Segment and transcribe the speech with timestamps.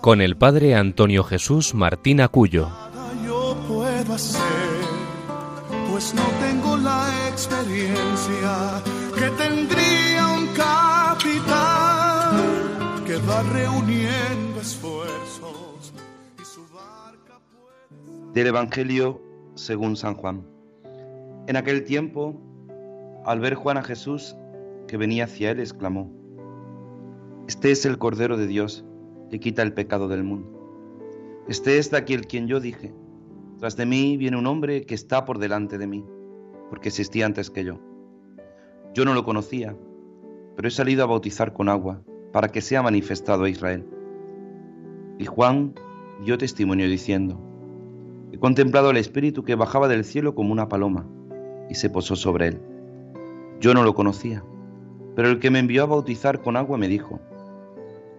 [0.00, 2.68] con el padre Antonio Jesús Martín Acuyo.
[3.26, 4.40] Yo puedo hacer,
[5.90, 8.82] pues no tengo la experiencia
[9.14, 12.36] que tendría un capitán
[13.04, 15.92] que va reuniendo esfuerzos
[16.40, 18.32] y su barca puede...
[18.32, 19.20] Del Evangelio
[19.56, 20.46] según San Juan.
[21.48, 22.40] En aquel tiempo,
[23.24, 24.36] al ver Juan a Jesús
[24.86, 26.12] que venía hacia él, exclamó,
[27.48, 28.84] Este es el Cordero de Dios
[29.30, 30.58] que quita el pecado del mundo.
[31.48, 32.92] Este es de aquel quien yo dije,
[33.58, 36.04] tras de mí viene un hombre que está por delante de mí,
[36.70, 37.80] porque existía antes que yo.
[38.94, 39.76] Yo no lo conocía,
[40.56, 43.86] pero he salido a bautizar con agua para que sea manifestado a Israel.
[45.18, 45.74] Y Juan
[46.24, 47.40] dio testimonio diciendo,
[48.32, 51.06] He contemplado al Espíritu que bajaba del cielo como una paloma
[51.70, 52.60] y se posó sobre él.
[53.60, 54.44] Yo no lo conocía,
[55.16, 57.20] pero el que me envió a bautizar con agua me dijo,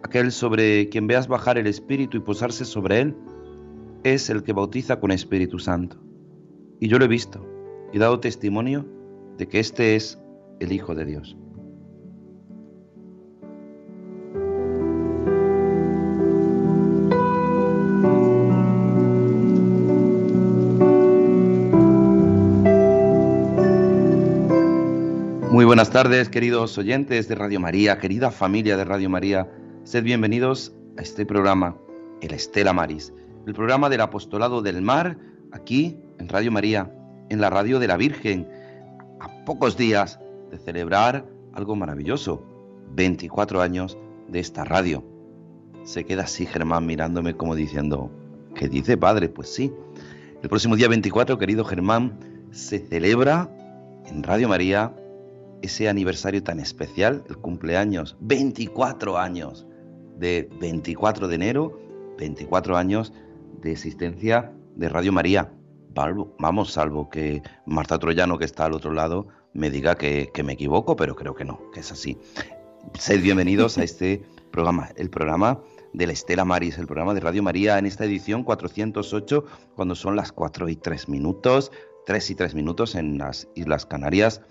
[0.04, 3.16] Aquel sobre quien veas bajar el Espíritu y posarse sobre él,
[4.04, 5.98] es el que bautiza con Espíritu Santo.
[6.80, 7.46] Y yo lo he visto
[7.92, 8.86] y dado testimonio
[9.38, 10.20] de que este es
[10.60, 11.38] el Hijo de Dios.
[25.52, 29.50] Muy buenas tardes, queridos oyentes de Radio María, querida familia de Radio María.
[29.84, 31.76] Sed bienvenidos a este programa,
[32.22, 33.12] el Estela Maris,
[33.48, 35.18] el programa del Apostolado del Mar,
[35.52, 36.94] aquí en Radio María,
[37.30, 38.48] en la Radio de la Virgen,
[39.20, 40.20] a pocos días
[40.52, 42.46] de celebrar algo maravilloso,
[42.94, 43.98] 24 años
[44.28, 45.04] de esta radio.
[45.86, 48.12] Se queda así Germán mirándome como diciendo,
[48.54, 49.30] ¿qué dice padre?
[49.30, 49.74] Pues sí,
[50.44, 52.20] el próximo día 24, querido Germán,
[52.52, 53.50] se celebra
[54.06, 54.94] en Radio María
[55.64, 59.66] ese aniversario tan especial, el cumpleaños, 24 años
[60.20, 61.80] de 24 de enero,
[62.18, 63.14] 24 años
[63.62, 65.52] de existencia de Radio María.
[66.38, 70.54] Vamos, salvo que Marta Troyano, que está al otro lado, me diga que, que me
[70.54, 72.18] equivoco, pero creo que no, que es así.
[72.94, 74.22] Sed bienvenidos a este
[74.52, 75.60] programa, el programa
[75.94, 79.44] de la Estela Maris, el programa de Radio María en esta edición 408,
[79.76, 81.72] cuando son las 4 y 3 minutos,
[82.06, 84.42] 3 y 3 minutos en las Islas Canarias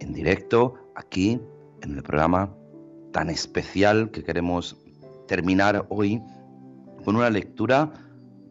[0.00, 1.40] en directo aquí
[1.82, 2.54] en el programa
[3.12, 4.76] tan especial que queremos
[5.26, 6.22] terminar hoy
[7.04, 7.92] con una lectura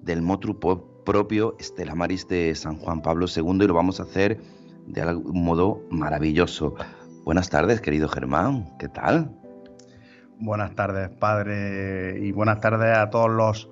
[0.02, 0.60] del motru
[1.06, 4.40] propio Estela Maris de San Juan Pablo II y lo vamos a hacer
[4.88, 6.76] de algún modo maravilloso.
[7.24, 9.32] Buenas tardes, querido Germán, ¿qué tal?
[10.40, 13.70] Buenas tardes, padre, y buenas tardes a todos los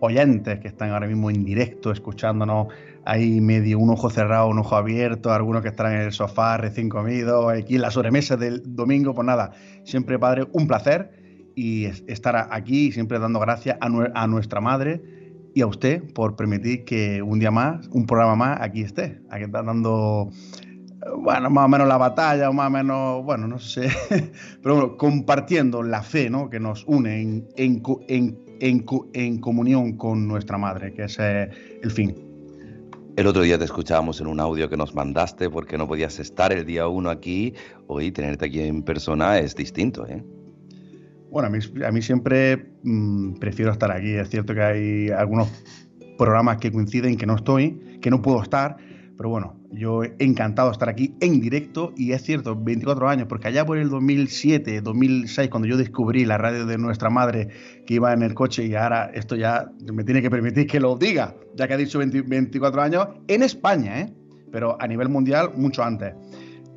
[0.00, 2.68] oyentes que están ahora mismo en directo escuchándonos
[3.06, 6.88] hay medio un ojo cerrado, un ojo abierto, algunos que están en el sofá recién
[6.88, 9.52] comidos, aquí en la sobremesa del domingo, pues nada,
[9.84, 11.25] siempre padre, un placer
[11.56, 15.02] y estar aquí siempre dando gracias a, nuestra madre
[15.54, 19.44] y a usted por permitir que un día más, un programa más, aquí esté, aquí
[19.44, 20.30] está dando,
[21.18, 23.88] bueno, más o menos la batalla, o más o menos, bueno, no sé,
[24.62, 26.50] pero bueno, compartiendo la fe, ¿no?
[26.50, 27.82] Que nos une en, en,
[28.60, 28.84] en,
[29.14, 32.14] en comunión con nuestra madre, que es el fin.
[33.16, 36.52] El otro día te escuchábamos en un audio que nos mandaste porque no podías estar
[36.52, 37.54] el día uno aquí.
[37.86, 40.22] Hoy tenerte aquí en persona es distinto, ¿eh?
[41.30, 44.12] Bueno, a mí, siempre mm, prefiero estar aquí.
[44.12, 45.48] Es cierto que hay algunos
[46.16, 48.76] programas que coinciden que no estoy, que no puedo estar,
[49.16, 53.26] pero bueno, yo he encantado de estar aquí en directo y es cierto, 24 años,
[53.28, 57.48] porque allá por el 2007, 2006, cuando yo descubrí la radio de nuestra madre
[57.86, 60.96] que iba en el coche y ahora esto ya me tiene que permitir que lo
[60.96, 64.12] diga, ya que ha dicho 24 años, en España, ¿eh?
[64.52, 66.14] pero a nivel mundial mucho antes.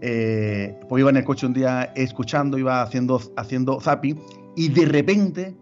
[0.01, 4.17] Eh, pues iba en el coche un día escuchando, iba haciendo, haciendo zapping
[4.59, 5.55] y de repente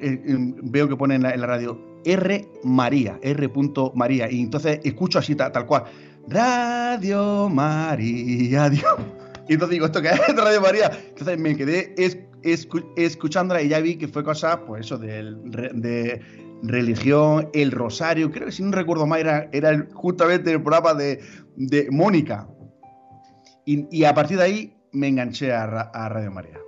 [0.00, 0.20] eh,
[0.64, 3.48] veo que pone en la radio R María, R.
[3.94, 4.28] María.
[4.28, 5.84] Y entonces escucho así tal, cual.
[6.26, 8.96] Radio María, Dios.
[9.48, 10.90] Y entonces digo, ¿esto qué es Radio María?
[11.10, 11.94] Entonces me quedé
[12.96, 16.20] escuchándola y ya vi que fue cosa, pues eso, de,
[16.64, 18.32] religión, el rosario.
[18.32, 21.20] Creo que si no recuerdo mal, era, justamente el programa de,
[21.92, 22.48] Mónica.
[23.64, 26.63] Y, a partir de ahí me enganché a Radio María.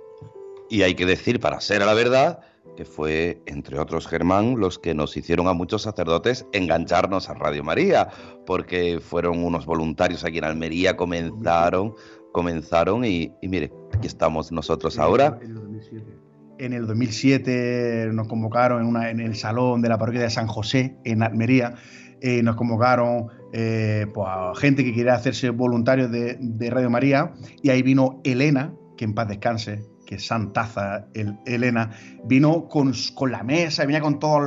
[0.69, 2.39] Y hay que decir, para ser a la verdad,
[2.75, 7.63] que fue, entre otros Germán, los que nos hicieron a muchos sacerdotes engancharnos a Radio
[7.63, 8.09] María,
[8.45, 11.95] porque fueron unos voluntarios aquí en Almería, comenzaron,
[12.31, 15.39] comenzaron y, mire, aquí estamos nosotros ahora.
[15.41, 16.17] En el 2007,
[16.59, 20.47] en el 2007 nos convocaron en, una, en el salón de la parroquia de San
[20.47, 21.75] José, en Almería,
[22.21, 27.33] eh, nos convocaron eh, pues, a gente que quería hacerse voluntarios de, de Radio María
[27.61, 31.91] y ahí vino Elena, que en paz descanse, que Santaza, el, Elena,
[32.23, 34.41] vino con, con, la mesa, venía con todos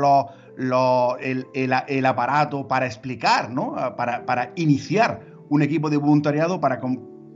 [0.56, 3.74] los, el, aparato para explicar, ¿no?
[3.96, 5.20] Para, para, iniciar
[5.50, 6.80] un equipo de voluntariado para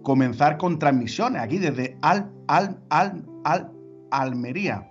[0.03, 3.71] comenzar con transmisiones aquí desde Al, Al, Al, Al
[4.11, 4.91] Almería.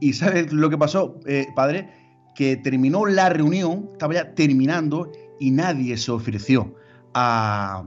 [0.00, 1.88] ¿Y sabes lo que pasó, eh, padre?
[2.34, 5.10] Que terminó la reunión, estaba ya terminando
[5.40, 6.74] y nadie se ofreció
[7.14, 7.84] a,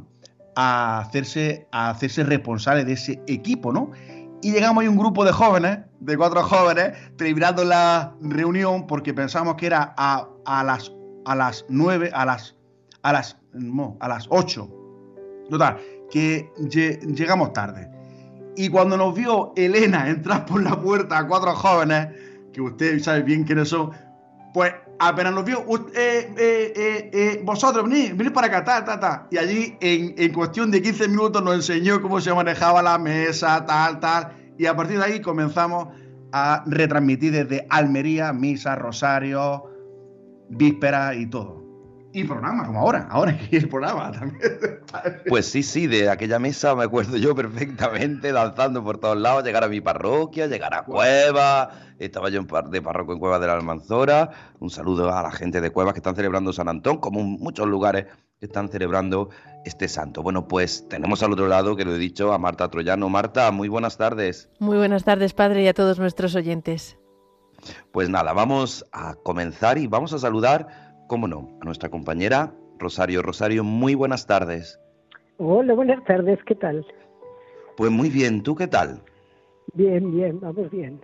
[0.56, 3.92] a hacerse, a hacerse responsable de ese equipo, ¿no?
[4.46, 9.56] Y llegamos ahí un grupo de jóvenes, de cuatro jóvenes, terminando la reunión porque pensamos
[9.56, 10.92] que era a, a las
[11.26, 12.56] a las nueve, a las
[13.02, 14.70] a las no, a las ocho.
[15.50, 15.78] Total,
[16.12, 17.90] que llegamos tarde.
[18.56, 22.10] Y cuando nos vio Elena entrar por la puerta a cuatro jóvenes,
[22.54, 23.90] que usted sabe bien quiénes son,
[24.54, 25.66] pues apenas nos vio,
[25.96, 29.28] eh, eh, eh, vosotros venid, venid para acá, ta, ta, ta.
[29.32, 33.66] Y allí en, en, cuestión de 15 minutos nos enseñó cómo se manejaba la mesa,
[33.66, 34.34] tal, tal.
[34.58, 35.88] Y a partir de ahí comenzamos
[36.32, 39.66] a retransmitir desde Almería, misa, rosario,
[40.50, 41.65] víspera y todo
[42.16, 43.08] y programa, como ahora.
[43.10, 44.40] Ahora que el programa también.
[45.28, 49.66] Pues sí, sí, de aquella mesa me acuerdo yo perfectamente, danzando por todos lados, llegar
[49.66, 51.72] a mi parroquia, llegar a Cueva.
[52.00, 54.30] Estaba yo de párroco en Cueva de la Almanzora.
[54.60, 57.68] Un saludo a la gente de Cuevas que están celebrando San Antón, como en muchos
[57.68, 58.06] lugares
[58.40, 59.30] que están celebrando
[59.66, 60.24] este santo.
[60.24, 63.10] Bueno, pues tenemos al otro lado, que lo he dicho, a Marta Troyano.
[63.10, 64.50] Marta, muy buenas tardes.
[64.60, 66.98] Muy buenas tardes, padre, y a todos nuestros oyentes.
[67.92, 73.22] Pues nada, vamos a comenzar y vamos a saludar cómo no, a nuestra compañera Rosario.
[73.22, 74.80] Rosario, muy buenas tardes.
[75.38, 76.86] Hola, buenas tardes, ¿qué tal?
[77.78, 79.02] Pues muy bien, ¿tú qué tal?
[79.74, 81.02] Bien, bien, vamos bien.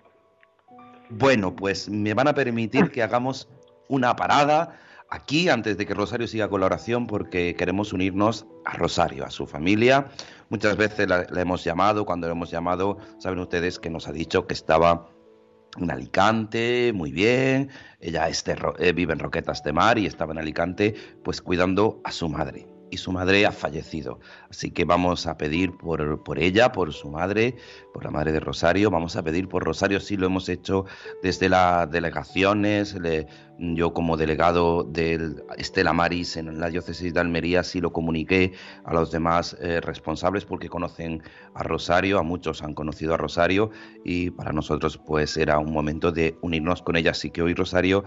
[1.10, 3.50] Bueno, pues me van a permitir que hagamos
[3.90, 8.78] una parada aquí antes de que Rosario siga con la oración porque queremos unirnos a
[8.78, 10.08] Rosario, a su familia.
[10.50, 14.48] Muchas veces la, hemos llamado, cuando la hemos llamado, saben ustedes que nos ha dicho
[14.48, 15.10] que estaba
[15.80, 17.70] en Alicante, muy bien.
[18.00, 22.30] Ella eh, vive en Roquetas de Mar y estaba en Alicante, pues cuidando a su
[22.30, 24.20] madre y su madre ha fallecido.
[24.50, 27.56] Así que vamos a pedir por, por, ella, por su madre,
[27.94, 30.86] por la madre de Rosario, vamos a pedir por Rosario, sí lo hemos hecho
[31.24, 32.96] desde las delegaciones,
[33.58, 38.54] yo como delegado de Estela Maris en la diócesis de Almería sí lo comuniqué
[38.84, 41.22] a los demás eh, responsables porque conocen
[41.54, 43.70] a Rosario, a muchos han conocido a Rosario
[44.04, 48.04] y para nosotros pues era un momento de unirnos con ella, así que hoy Rosario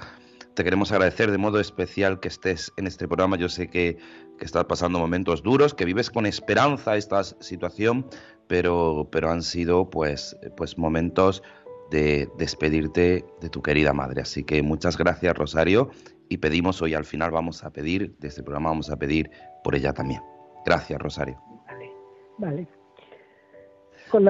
[0.55, 3.37] te queremos agradecer de modo especial que estés en este programa.
[3.37, 3.99] Yo sé que,
[4.41, 8.06] estás pasando momentos duros, que vives con esperanza esta situación,
[8.47, 11.43] pero, pero han sido pues, pues momentos
[11.91, 14.21] de despedirte de tu querida madre.
[14.21, 15.91] Así que muchas gracias, Rosario,
[16.29, 19.31] y pedimos hoy al final, vamos a pedir, de este programa vamos a pedir
[19.62, 20.21] por ella también.
[20.67, 21.41] Gracias, Rosario.
[21.67, 21.91] Vale,
[22.39, 22.69] vale.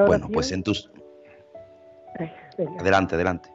[0.06, 0.91] Bueno, pues en tus...
[2.79, 3.54] adelante, adelante.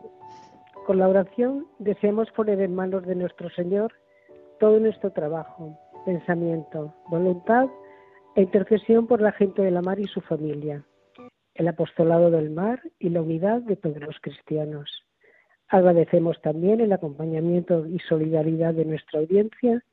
[0.89, 3.93] Con la oración deseamos poner en manos de nuestro Señor
[4.59, 7.67] todo nuestro trabajo, pensamiento, voluntad
[8.35, 10.83] e intercesión por la gente de la mar y su familia,
[11.53, 14.89] el apostolado del mar y la unidad de todos los cristianos.
[15.67, 19.83] Agradecemos también el acompañamiento y solidaridad de nuestra audiencia,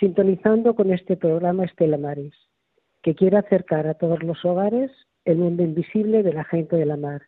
[0.00, 2.34] sintonizando con este programa Estela Maris,
[3.02, 4.90] que quiere acercar a todos los hogares
[5.26, 7.27] el mundo invisible de la gente de la mar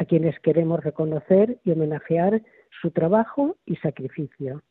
[0.00, 2.42] a quienes queremos reconocer y homenajear
[2.80, 4.62] su trabajo y sacrificio.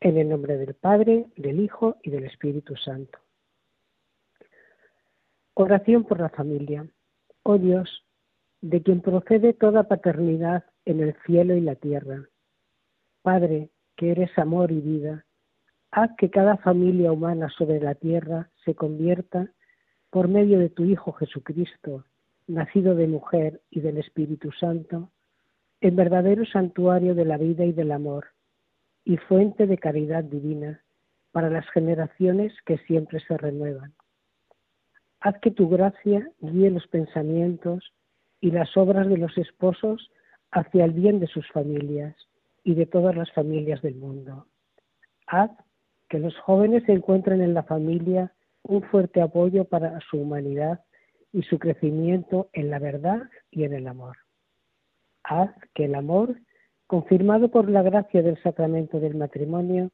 [0.00, 3.20] En el nombre del Padre, del Hijo y del Espíritu Santo.
[5.54, 6.88] Oración por la familia.
[7.44, 8.04] Oh Dios,
[8.62, 12.28] de quien procede toda paternidad en el cielo y la tierra.
[13.22, 15.24] Padre, que eres amor y vida,
[15.92, 19.52] haz que cada familia humana sobre la tierra se convierta,
[20.10, 22.04] por medio de tu Hijo Jesucristo,
[22.46, 25.10] nacido de mujer y del Espíritu Santo,
[25.80, 28.26] en verdadero santuario de la vida y del amor,
[29.04, 30.82] y fuente de caridad divina
[31.32, 33.92] para las generaciones que siempre se renuevan.
[35.20, 37.92] Haz que tu gracia guíe los pensamientos
[38.40, 40.10] y las obras de los esposos
[40.50, 42.14] hacia el bien de sus familias
[42.62, 44.46] y de todas las familias del mundo.
[45.26, 45.50] Haz
[46.08, 48.32] que los jóvenes encuentren en la familia
[48.62, 50.80] un fuerte apoyo para su humanidad
[51.34, 54.16] y su crecimiento en la verdad y en el amor.
[55.24, 56.36] Haz que el amor
[56.86, 59.90] confirmado por la gracia del sacramento del matrimonio,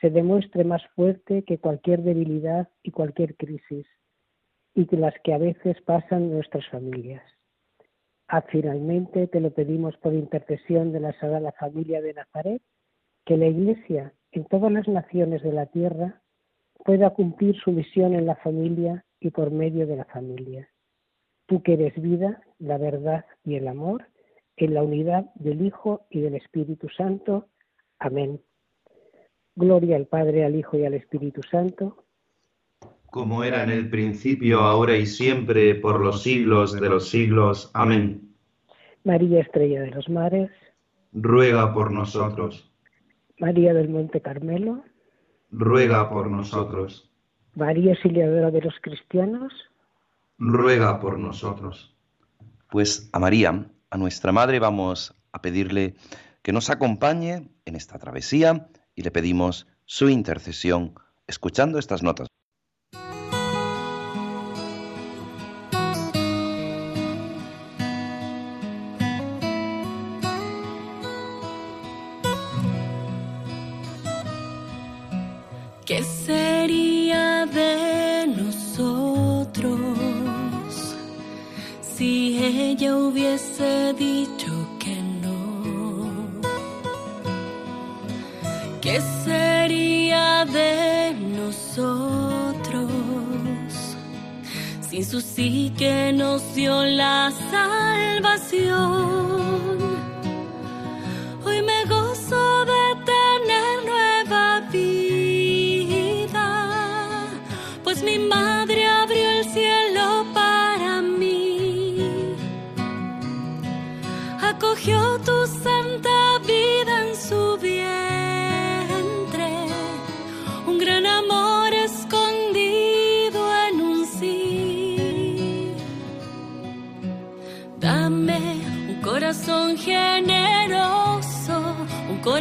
[0.00, 3.86] se demuestre más fuerte que cualquier debilidad y cualquier crisis,
[4.74, 7.22] y que las que a veces pasan nuestras familias.
[8.26, 12.62] Ah, finalmente te lo pedimos por intercesión de la Sagrada Familia de Nazaret,
[13.24, 16.22] que la Iglesia en todas las naciones de la tierra
[16.84, 20.71] pueda cumplir su misión en la familia y por medio de la familia.
[21.52, 24.06] Tú que eres vida, la verdad y el amor,
[24.56, 27.46] en la unidad del Hijo y del Espíritu Santo.
[27.98, 28.40] Amén.
[29.54, 32.06] Gloria al Padre, al Hijo y al Espíritu Santo.
[33.04, 37.70] Como era en el principio, ahora y siempre, por los siglos de los siglos.
[37.74, 38.34] Amén.
[39.04, 40.50] María Estrella de los Mares.
[41.12, 42.72] Ruega por nosotros.
[43.38, 44.84] María del Monte Carmelo.
[45.50, 47.12] Ruega por nosotros.
[47.54, 49.52] María Auxiliadora de los Cristianos.
[50.38, 51.96] Ruega por nosotros.
[52.70, 55.96] Pues a María, a nuestra Madre, vamos a pedirle
[56.42, 60.94] que nos acompañe en esta travesía y le pedimos su intercesión
[61.26, 62.31] escuchando estas notas.
[82.82, 85.30] Ella hubiese dicho que no?
[88.80, 92.90] ¿Qué sería de nosotros
[94.80, 98.72] sin su sí que nos dio la salvación?
[101.44, 106.48] Hoy me gozo de tener nueva vida,
[107.84, 108.18] pues mi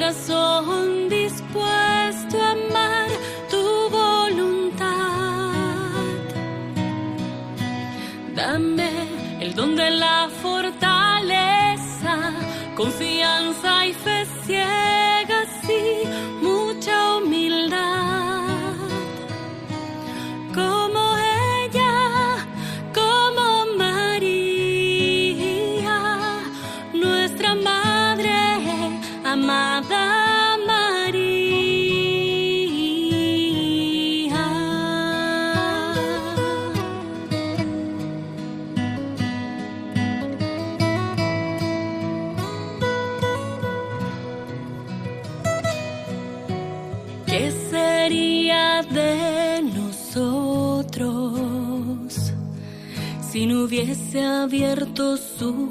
[0.01, 3.07] corazón dispuesto a amar
[3.51, 5.51] tu voluntad.
[8.33, 8.89] Dame
[9.41, 12.15] el don de la fortaleza,
[12.75, 15.00] confianza y fe ciegas
[54.19, 55.70] abierto su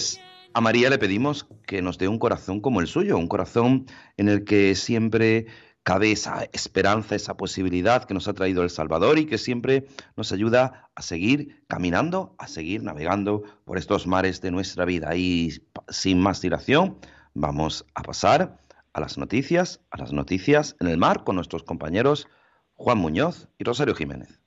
[0.00, 0.18] Pues
[0.54, 3.84] a María le pedimos que nos dé un corazón como el suyo, un corazón
[4.16, 5.44] en el que siempre
[5.82, 9.84] cabe esa esperanza, esa posibilidad que nos ha traído el Salvador y que siempre
[10.16, 15.14] nos ayuda a seguir caminando, a seguir navegando por estos mares de nuestra vida.
[15.16, 16.96] Y sin más dilación,
[17.34, 18.58] vamos a pasar
[18.94, 22.26] a las noticias, a las noticias en el mar con nuestros compañeros
[22.72, 24.40] Juan Muñoz y Rosario Jiménez.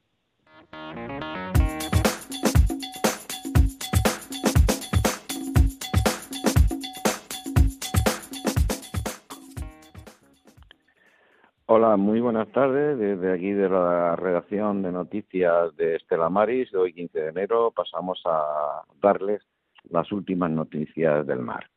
[11.75, 12.99] Hola, muy buenas tardes.
[12.99, 18.21] Desde aquí de la redacción de noticias de Estela Maris, hoy 15 de enero, pasamos
[18.25, 19.41] a darles
[19.89, 21.67] las últimas noticias del mar.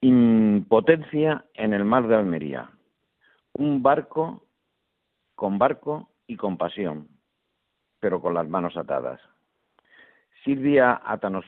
[0.00, 2.72] Impotencia en el mar de Almería.
[3.52, 4.42] Un barco
[5.36, 7.06] con barco y con pasión,
[8.00, 9.20] pero con las manos atadas.
[10.42, 11.44] Silvia Atanos,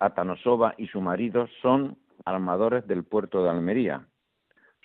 [0.00, 4.09] Atanosova y su marido son armadores del puerto de Almería.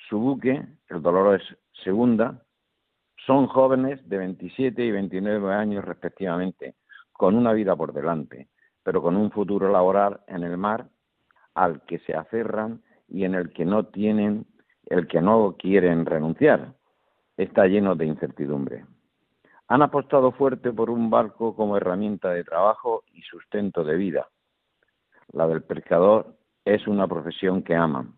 [0.10, 1.42] Su buque, el Dolores
[1.84, 2.44] Segunda,
[3.26, 6.76] son jóvenes de 27 y 29 años respectivamente,
[7.12, 8.50] con una vida por delante,
[8.84, 10.88] pero con un futuro laboral en el mar
[11.56, 14.46] al que se aferran y en el que no tienen,
[14.86, 16.76] el que no quieren renunciar.
[17.36, 18.86] Está lleno de incertidumbre.
[19.70, 24.28] Han apostado fuerte por un barco como herramienta de trabajo y sustento de vida.
[25.32, 28.14] La del pescador es una profesión que aman,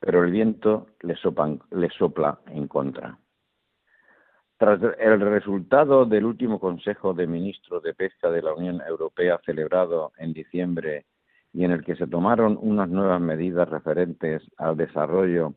[0.00, 3.18] pero el viento le, sopla en contra.
[4.56, 10.12] Tras el resultado del último Consejo de Ministros de Pesca de la Unión Europea celebrado
[10.18, 11.06] en diciembre
[11.52, 15.54] y en el que se tomaron unas nuevas medidas referentes al desarrollo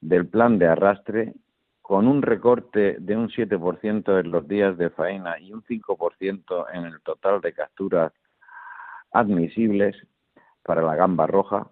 [0.00, 1.34] del plan de arrastre,
[1.82, 6.84] con un recorte de un 7% en los días de faena y un 5% en
[6.84, 8.12] el total de capturas
[9.12, 9.96] admisibles
[10.62, 11.68] para la gamba roja,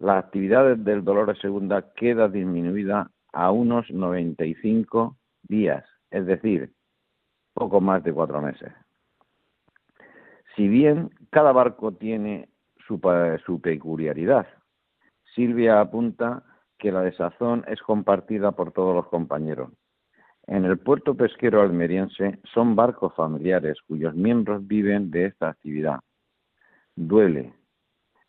[0.00, 6.72] la actividad del Dolores Segunda queda disminuida a unos 95 días, es decir,
[7.52, 8.72] poco más de cuatro meses.
[10.56, 12.48] Si bien cada barco tiene
[12.86, 12.98] su,
[13.44, 14.48] su peculiaridad,
[15.34, 16.42] Silvia apunta
[16.78, 19.70] que la desazón es compartida por todos los compañeros.
[20.46, 26.00] En el puerto pesquero almeriense son barcos familiares cuyos miembros viven de esta actividad.
[26.96, 27.52] Duele,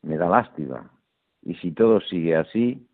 [0.03, 0.91] me da lástima,
[1.41, 2.87] y si todo sigue así,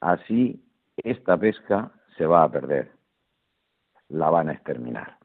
[0.00, 0.62] así
[0.96, 2.92] esta pesca se va a perder,
[4.08, 5.18] la van a exterminar.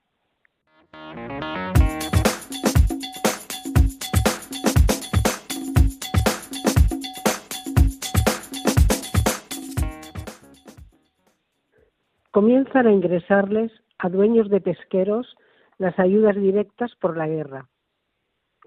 [12.38, 15.36] comienzan a ingresarles a dueños de pesqueros
[15.80, 17.68] las ayudas directas por la guerra.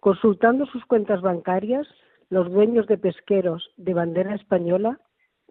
[0.00, 1.87] Consultando sus cuentas bancarias,
[2.30, 5.00] los dueños de pesqueros de bandera española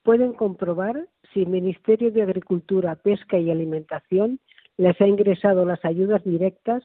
[0.04, 4.40] pueden comprobar si el Ministerio de Agricultura, Pesca y Alimentación
[4.78, 6.84] les ha ingresado las ayudas directas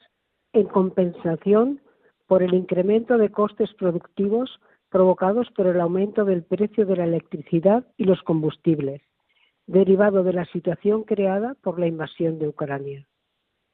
[0.53, 1.81] en compensación
[2.27, 7.87] por el incremento de costes productivos provocados por el aumento del precio de la electricidad
[7.97, 9.03] y los combustibles
[9.67, 13.07] derivado de la situación creada por la invasión de Ucrania.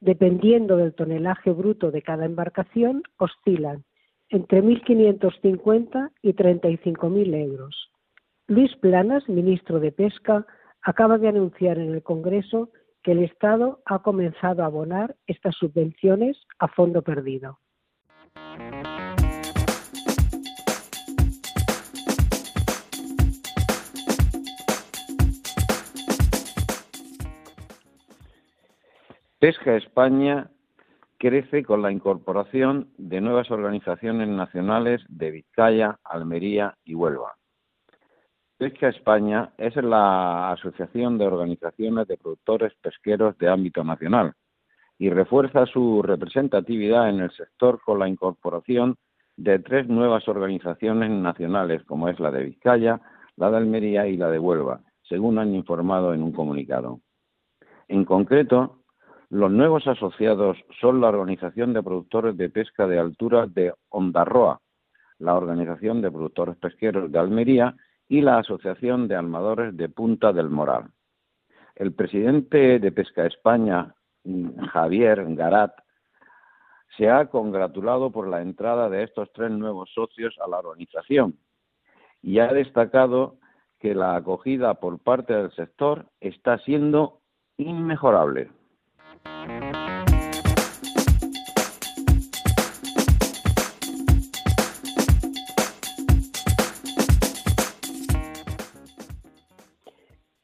[0.00, 3.84] Dependiendo del tonelaje bruto de cada embarcación, oscilan
[4.30, 7.90] entre 1.550 y 35.000 euros.
[8.46, 10.46] Luis Planas, ministro de Pesca,
[10.82, 12.70] acaba de anunciar en el Congreso
[13.02, 17.58] que el Estado ha comenzado a abonar estas subvenciones a fondo perdido.
[29.38, 30.50] Pesca España
[31.20, 37.36] crece con la incorporación de nuevas organizaciones nacionales de Vizcaya, Almería y Huelva.
[38.56, 44.32] Pesca España es la asociación de organizaciones de productores pesqueros de ámbito nacional
[44.98, 48.96] y refuerza su representatividad en el sector con la incorporación
[49.36, 52.98] de tres nuevas organizaciones nacionales, como es la de Vizcaya,
[53.36, 57.00] la de Almería y la de Huelva, según han informado en un comunicado.
[57.88, 58.79] En concreto,
[59.30, 64.60] los nuevos asociados son la Organización de Productores de Pesca de Altura de Ondarroa,
[65.20, 67.76] la Organización de Productores Pesqueros de Almería
[68.08, 70.90] y la Asociación de Armadores de Punta del Moral.
[71.76, 73.94] El presidente de Pesca España,
[74.72, 75.74] Javier Garat,
[76.96, 81.38] se ha congratulado por la entrada de estos tres nuevos socios a la organización
[82.20, 83.36] y ha destacado
[83.78, 87.20] que la acogida por parte del sector está siendo
[87.58, 88.50] inmejorable.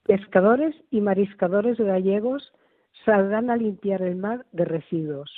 [0.04, 2.52] Pescadores y mariscadores gallegos
[3.04, 5.30] saldrán a limpiar el mar de residuos.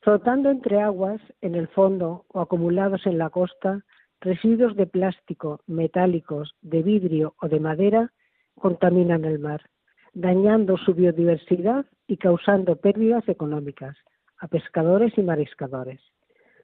[0.00, 3.84] Flotando entre aguas, en el fondo o acumulados en la costa,
[4.20, 8.12] residuos de plástico, metálicos, de vidrio o de madera
[8.54, 9.62] contaminan el mar
[10.12, 13.96] dañando su biodiversidad y causando pérdidas económicas
[14.38, 16.00] a pescadores y mariscadores.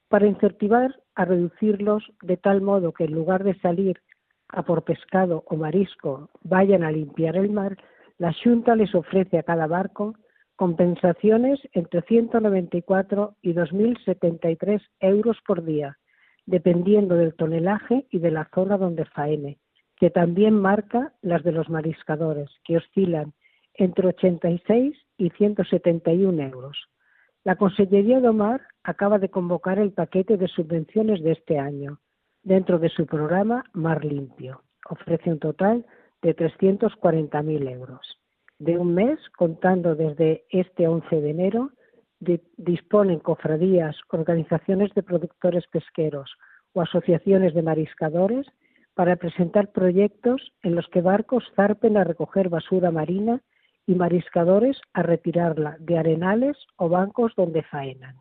[0.08, 4.00] Para incentivar a reducirlos de tal modo que en lugar de salir
[4.48, 7.76] a por pescado o marisco vayan a limpiar el mar,
[8.18, 10.14] la Junta les ofrece a cada barco
[10.56, 15.98] compensaciones entre 194 y 2.073 euros por día,
[16.46, 19.58] dependiendo del tonelaje y de la zona donde faene,
[19.96, 23.32] que también marca las de los mariscadores, que oscilan
[23.74, 26.76] entre 86 y 171 euros.
[27.44, 32.00] La Consellería de Mar acaba de convocar el paquete de subvenciones de este año
[32.42, 34.62] dentro de su programa Mar Limpio.
[34.88, 35.86] Ofrece un total
[36.22, 38.18] de 340.000 euros.
[38.58, 41.70] De un mes, contando desde este 11 de enero,
[42.56, 46.30] disponen cofradías, organizaciones de productores pesqueros
[46.72, 48.46] o asociaciones de mariscadores
[48.96, 53.42] para presentar proyectos en los que barcos zarpen a recoger basura marina
[53.86, 58.16] y mariscadores a retirarla de arenales o bancos donde faenan.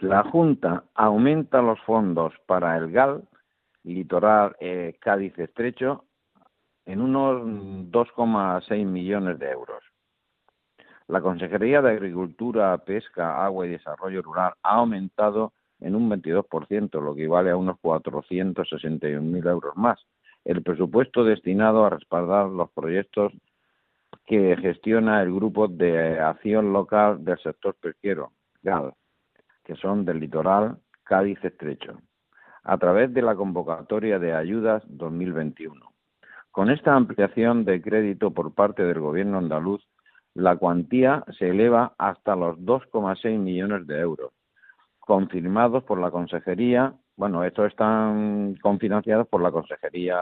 [0.00, 3.22] La Junta aumenta los fondos para el GAL,
[3.84, 6.06] litoral eh, Cádiz Estrecho,
[6.90, 7.42] en unos
[7.92, 9.84] 2,6 millones de euros.
[11.06, 17.14] La Consejería de Agricultura, Pesca, Agua y Desarrollo Rural ha aumentado en un 22%, lo
[17.14, 20.00] que equivale a unos 461.000 euros más.
[20.44, 23.32] El presupuesto destinado a respaldar los proyectos
[24.26, 28.94] que gestiona el Grupo de Acción Local del Sector Pesquero, GAL,
[29.64, 32.00] que son del litoral Cádiz Estrecho,
[32.64, 35.89] a través de la convocatoria de ayudas 2021.
[36.50, 39.86] Con esta ampliación de crédito por parte del Gobierno andaluz,
[40.34, 44.32] la cuantía se eleva hasta los 2,6 millones de euros,
[44.98, 50.18] confirmados por la Consejería, bueno, estos están confinanciados por la Consejería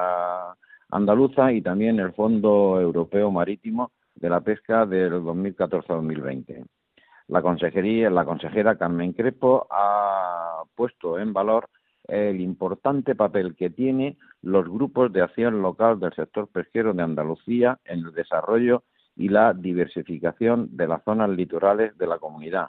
[0.91, 6.65] andaluza y también el Fondo Europeo Marítimo de la Pesca del 2014-2020.
[7.29, 11.69] La consejería, la consejera Carmen Crepo ha puesto en valor
[12.09, 17.79] el importante papel que tiene los grupos de acción local del sector pesquero de Andalucía
[17.85, 22.69] en el desarrollo y la diversificación de las zonas litorales de la comunidad,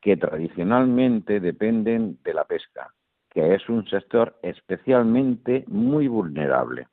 [0.00, 2.94] que tradicionalmente dependen de la pesca,
[3.30, 6.86] que es un sector especialmente muy vulnerable.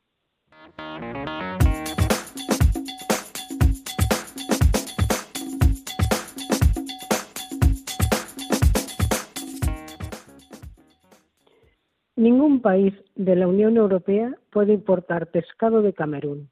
[12.17, 16.49] Ningún país de la Unión Europea puede importar pescado de Camerún.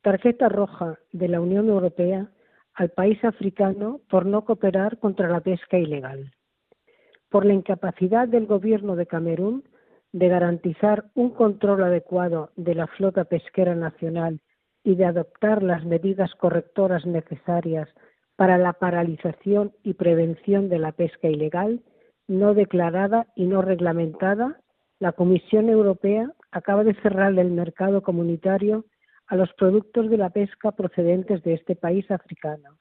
[0.00, 2.30] Tarjeta roja de la Unión Europea
[2.72, 6.32] al país africano por no cooperar contra la pesca ilegal.
[7.30, 9.64] Por la incapacidad del gobierno de Camerún
[10.12, 14.38] de garantizar un control adecuado de la flota pesquera nacional
[14.84, 17.88] y de adoptar las medidas correctoras necesarias
[18.36, 21.82] para la paralización y prevención de la pesca ilegal,
[22.28, 24.60] no declarada y no reglamentada
[24.98, 28.86] la Comisión Europea acaba de cerrar el mercado comunitario
[29.26, 32.78] a los productos de la pesca procedentes de este país africano.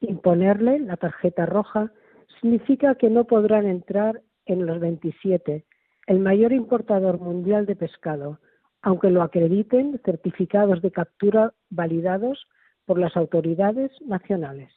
[0.00, 1.92] Imponerle la tarjeta roja
[2.40, 5.66] significa que no podrán entrar en los 27,
[6.06, 8.38] el mayor importador mundial de pescado,
[8.82, 12.46] aunque lo acrediten certificados de captura validados
[12.86, 14.72] por las autoridades nacionales.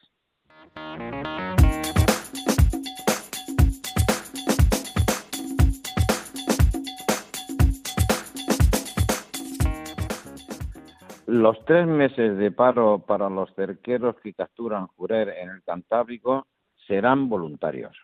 [11.34, 16.46] Los tres meses de paro para los cerqueros que capturan jurel en el Cantábrico
[16.86, 17.98] serán voluntarios.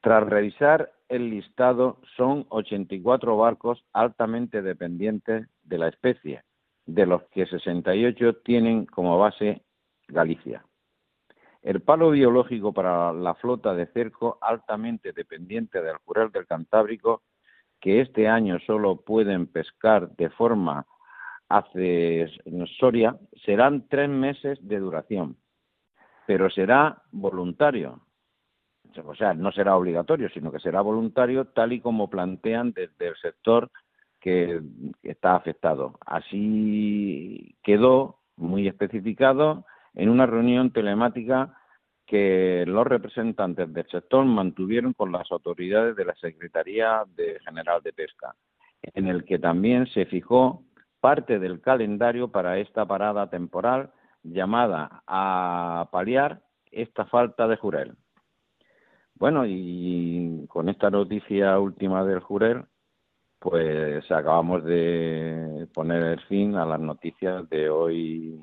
[0.00, 6.44] Tras revisar el listado, son 84 barcos altamente dependientes de la especie,
[6.86, 9.64] de los que 68 tienen como base
[10.06, 10.64] Galicia.
[11.60, 17.22] El palo biológico para la flota de cerco altamente dependiente del jurel del Cantábrico,
[17.80, 20.86] que este año solo pueden pescar de forma
[21.52, 22.30] hace
[22.78, 25.36] Soria serán tres meses de duración,
[26.26, 28.00] pero será voluntario.
[29.04, 33.16] O sea, no será obligatorio, sino que será voluntario tal y como plantean desde el
[33.16, 33.70] sector
[34.18, 34.62] que
[35.02, 35.98] está afectado.
[36.06, 41.54] Así quedó muy especificado en una reunión telemática
[42.06, 47.92] que los representantes del sector mantuvieron con las autoridades de la Secretaría de General de
[47.92, 48.34] Pesca,
[48.82, 50.64] en el que también se fijó
[51.02, 53.90] parte del calendario para esta parada temporal
[54.22, 57.96] llamada a paliar esta falta de jurel.
[59.16, 62.62] Bueno, y con esta noticia última del jurel,
[63.40, 68.40] pues acabamos de poner el fin a las noticias de hoy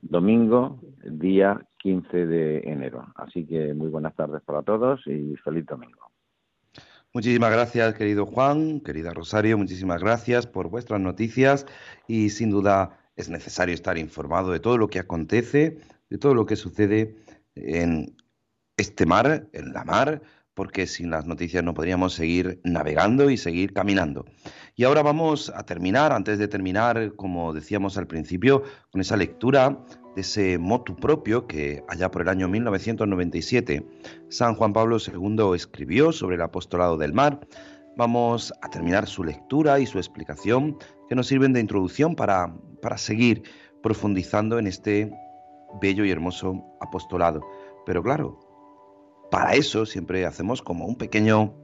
[0.00, 3.04] domingo, día 15 de enero.
[3.14, 6.13] Así que muy buenas tardes para todos y feliz domingo.
[7.14, 11.64] Muchísimas gracias, querido Juan, querida Rosario, muchísimas gracias por vuestras noticias
[12.08, 15.78] y sin duda es necesario estar informado de todo lo que acontece,
[16.10, 17.14] de todo lo que sucede
[17.54, 18.16] en
[18.76, 20.22] este mar, en la mar,
[20.54, 24.24] porque sin las noticias no podríamos seguir navegando y seguir caminando.
[24.74, 29.84] Y ahora vamos a terminar, antes de terminar, como decíamos al principio, con esa lectura
[30.14, 33.86] de ese motu propio que allá por el año 1997
[34.28, 37.46] San Juan Pablo II escribió sobre el apostolado del mar.
[37.96, 40.76] Vamos a terminar su lectura y su explicación
[41.08, 43.42] que nos sirven de introducción para, para seguir
[43.82, 45.10] profundizando en este
[45.80, 47.40] bello y hermoso apostolado.
[47.86, 48.38] Pero claro,
[49.30, 51.54] para eso siempre hacemos como un pequeño,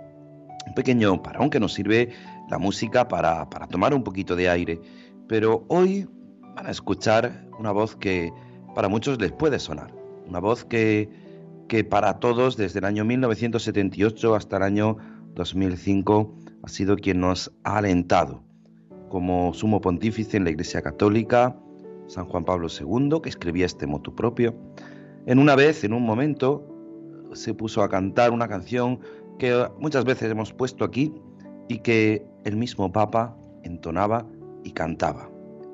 [0.67, 2.13] un pequeño parón que nos sirve
[2.49, 4.81] la música para, para tomar un poquito de aire.
[5.29, 6.09] Pero hoy
[6.55, 8.33] van a escuchar una voz que
[8.75, 9.93] para muchos les puede sonar,
[10.27, 11.09] una voz que,
[11.69, 14.97] que para todos desde el año 1978 hasta el año
[15.35, 18.43] 2005 ha sido quien nos ha alentado
[19.11, 21.55] como sumo pontífice en la Iglesia Católica,
[22.07, 24.55] San Juan Pablo II, que escribía este motu propio.
[25.27, 26.65] En una vez, en un momento,
[27.35, 29.01] se puso a cantar una canción
[29.39, 31.13] que muchas veces hemos puesto aquí
[31.69, 34.27] y que el mismo Papa entonaba
[34.65, 35.29] y cantaba.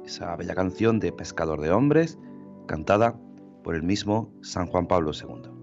[0.06, 2.16] Esa bella canción de Pescador de Hombres,
[2.68, 3.18] cantada
[3.64, 5.55] por el mismo San Juan Pablo II.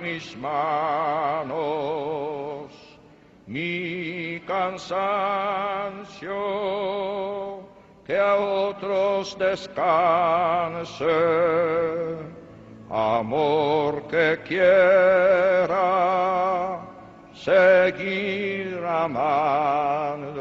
[0.00, 1.52] Mis manos,
[3.46, 6.30] mi cansancio,
[8.04, 11.06] que a otros descanse,
[12.90, 16.51] amor que quiera
[17.44, 20.31] seguir amando.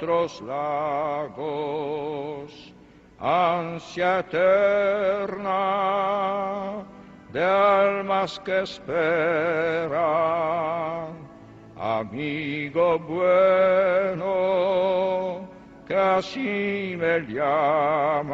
[0.00, 1.72] De otros lagos,
[3.18, 5.54] ansia eterna
[7.32, 10.00] de almas que esperan,
[11.76, 14.28] amigo bueno,
[15.86, 18.30] que así me llamas.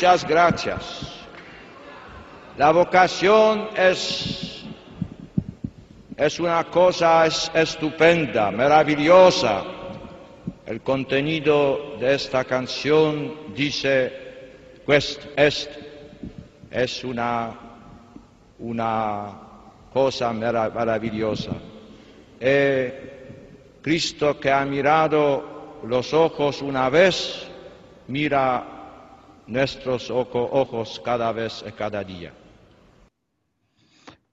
[0.00, 1.26] Muchas gracias.
[2.56, 4.64] La vocación es,
[6.16, 9.62] es una cosa es- estupenda, maravillosa.
[10.64, 14.10] El contenido de esta canción dice,
[14.88, 15.68] es,
[16.70, 17.50] es una,
[18.58, 19.32] una
[19.92, 21.52] cosa mara- maravillosa.
[23.82, 27.46] Cristo que ha mirado los ojos una vez,
[28.08, 28.79] mira
[29.50, 32.32] nuestros ojo- ojos cada vez y cada día.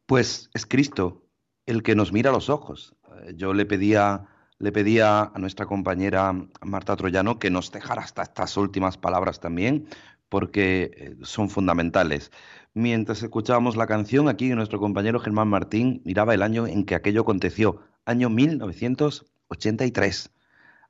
[0.05, 1.23] Pues es Cristo
[1.65, 2.95] el que nos mira a los ojos.
[3.23, 4.25] Eh, Yo le pedía,
[4.59, 9.87] le pedía a nuestra compañera Marta Troyano que nos dejara hasta estas últimas palabras también,
[10.29, 12.31] porque eh, son fundamentales.
[12.73, 17.21] Mientras escuchábamos la canción, aquí nuestro compañero Germán Martín miraba el año en que aquello
[17.21, 20.29] aconteció, año 1983,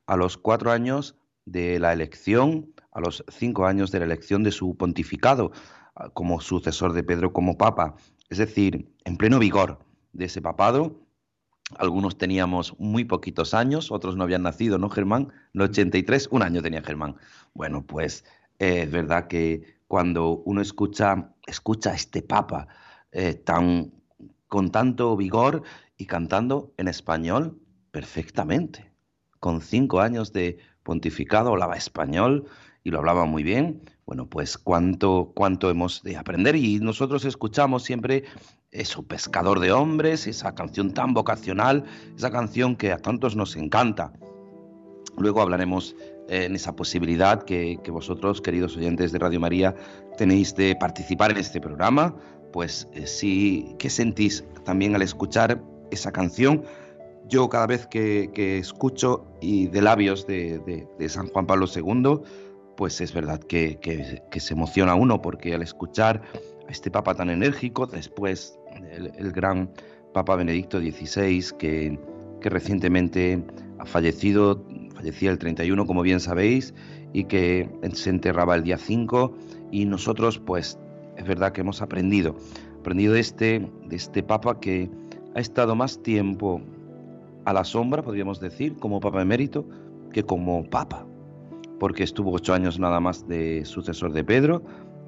[0.05, 4.51] a los cuatro años de la elección, a los cinco años de la elección de
[4.51, 5.51] su pontificado
[5.95, 7.95] ah, como sucesor de Pedro como papa,
[8.29, 9.79] es decir, en pleno vigor
[10.13, 10.99] de ese papado.
[11.77, 15.31] Algunos teníamos muy poquitos años, otros no habían nacido, ¿no, Germán?
[15.53, 17.17] En el 83, un año tenía Germán.
[17.53, 18.25] Bueno, pues
[18.57, 22.67] eh, es verdad que cuando uno escucha, escucha a este papa
[23.11, 23.91] eh, tan,
[24.47, 25.61] con tanto vigor
[25.97, 27.59] y cantando en español
[27.91, 28.91] perfectamente,
[29.39, 32.47] con cinco años de pontificado, hablaba español
[32.87, 33.81] y lo hablaba muy bien.
[34.05, 38.23] Bueno, pues cuánto, cuánto hemos de aprender y nosotros escuchamos siempre
[38.71, 41.83] eso, Pescador de Hombres, esa canción tan vocacional,
[42.15, 44.13] esa canción que a tantos nos encanta.
[45.17, 45.97] Luego hablaremos
[46.29, 49.75] eh, en esa posibilidad que, que vosotros, queridos oyentes de Radio María,
[50.17, 52.15] tenéis de participar en este programa.
[52.53, 56.63] Pues eh, sí, ¿qué sentís también al escuchar esa canción?
[57.27, 61.65] Yo cada vez que, que escucho y de labios de, de- de San Juan Pablo
[61.67, 62.21] II,
[62.77, 66.21] pues es verdad que, que- se emociona uno, porque al escuchar
[66.67, 68.57] a este Papa tan enérgico, después
[68.91, 69.69] el, el gran
[70.13, 71.99] Papa Benedicto XVI, que,
[72.39, 73.43] que recientemente
[73.79, 74.63] ha fallecido,
[74.95, 76.73] fallecía el 31, como bien sabéis,
[77.13, 79.35] y que se enterraba el día 5,
[79.71, 80.77] y nosotros, pues,
[81.17, 82.35] es verdad que hemos aprendido,
[82.79, 84.87] aprendido de este, de este Papa que
[85.35, 86.61] ha estado más tiempo
[87.45, 89.65] a la sombra, podríamos decir, como Papa emérito,
[90.11, 91.06] que como Papa,
[91.79, 94.63] porque estuvo ocho años nada más de sucesor de Pedro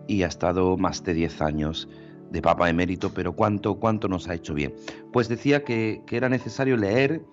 [0.07, 1.87] y ha estado más de diez años
[2.31, 4.73] de Papa emérito, pero cuánto, cuánto nos ha hecho bien.
[5.11, 7.23] Pues decía que, que era necesario leer,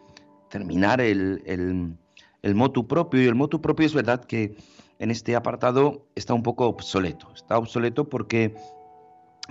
[0.48, 1.42] terminar el,
[2.42, 4.56] el, motu propio, y el motu propio es verdad que
[4.98, 8.54] en este apartado está un poco obsoleto, está obsoleto porque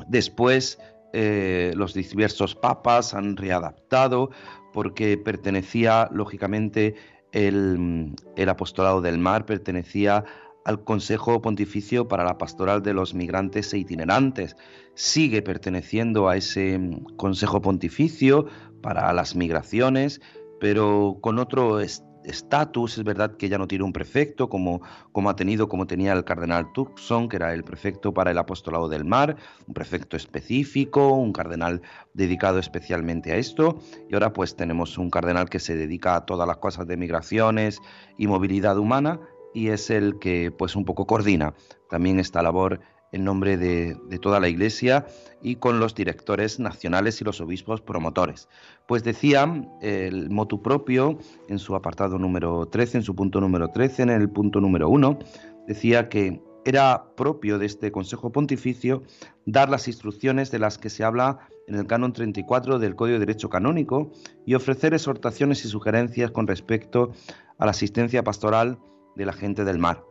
[0.07, 0.79] después
[1.13, 4.31] eh, los diversos papas han readaptado,
[4.73, 6.95] porque pertenecía, lógicamente,
[7.35, 10.23] el, el apostolado del mar, pertenecía
[10.63, 14.55] al Consejo Pontificio para la Pastoral de los Migrantes e Itinerantes.
[14.95, 16.79] Sigue perteneciendo a ese
[17.17, 18.47] Consejo Pontificio
[18.81, 20.21] para las migraciones,
[20.59, 21.79] pero con otro
[22.27, 22.97] estatus.
[22.97, 26.23] Es verdad que ya no tiene un prefecto como, como ha tenido, como tenía el
[26.23, 31.33] cardenal Tucson, que era el prefecto para el apostolado del mar, un prefecto específico, un
[31.33, 31.81] cardenal
[32.13, 33.79] dedicado especialmente a esto.
[34.09, 37.79] Y ahora pues tenemos un cardenal que se dedica a todas las cosas de migraciones
[38.17, 39.19] y movilidad humana
[39.53, 41.53] y es el que pues un poco coordina
[41.89, 42.81] también esta labor
[43.15, 45.07] en nombre de, toda la Iglesia
[45.41, 48.49] y con los directores nacionales y los obispos promotores.
[48.87, 49.49] Pues decía
[49.81, 54.29] el motu propio en su apartado número 13, en su punto número 13, en el
[54.29, 55.19] punto número 1,
[55.65, 59.03] decía que era propio de este Consejo Pontificio
[59.45, 63.25] dar las instrucciones de las que se habla en el canon 34 del Código de
[63.25, 64.11] Derecho Canónico
[64.45, 67.13] y ofrecer exhortaciones y sugerencias con respecto
[67.59, 68.77] a la asistencia pastoral
[69.15, 70.03] de la gente del mar.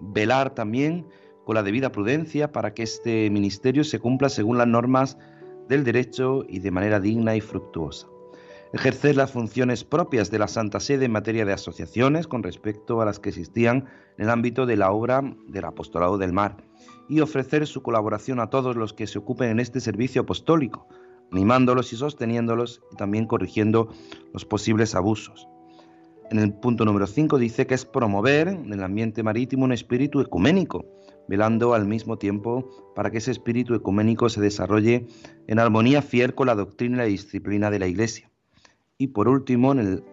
[0.00, 1.06] Velar también
[1.44, 5.18] con la debida prudencia para que este ministerio se cumpla según las normas
[5.68, 8.06] del derecho y de manera digna y fructuosa
[8.72, 13.04] ejercer las funciones propias de la Santa Sede en materia de asociaciones con respecto a
[13.04, 16.56] las que existían en el ámbito de la obra del apostolado del mar
[17.08, 20.88] y ofrecer su colaboración a todos los que se ocupen en este servicio apostólico,
[21.30, 23.90] animándolos y sosteniéndolos y también corrigiendo
[24.32, 25.46] los posibles abusos.
[26.30, 30.22] En el punto número 5 dice que es promover en el ambiente marítimo un espíritu
[30.22, 30.86] ecuménico,
[31.28, 35.06] velando al mismo tiempo para que ese espíritu ecuménico se desarrolle
[35.46, 38.30] en armonía fiel con la doctrina y la disciplina de la Iglesia.
[38.98, 40.04] Y por último, en el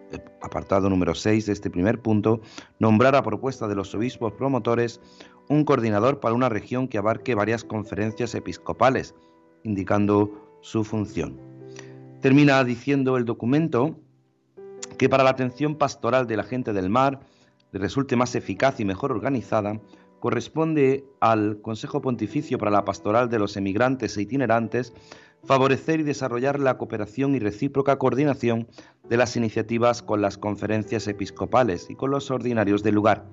[0.42, 2.40] apartado número 6 de este primer punto,
[2.78, 5.00] nombrar a propuesta de los obispos promotores
[5.48, 9.14] un coordinador para una región que abarque varias conferencias episcopales,
[9.62, 11.38] indicando su función.
[12.20, 13.96] Termina diciendo el documento
[14.98, 17.20] que para la atención pastoral de la gente del mar
[17.72, 19.80] le resulte más eficaz y mejor organizada,
[20.20, 24.92] corresponde al Consejo Pontificio para la Pastoral de los Emigrantes e Itinerantes
[25.44, 28.68] favorecer y desarrollar la cooperación y recíproca coordinación
[29.08, 33.26] de las iniciativas con las conferencias episcopales y con los ordinarios del lugar.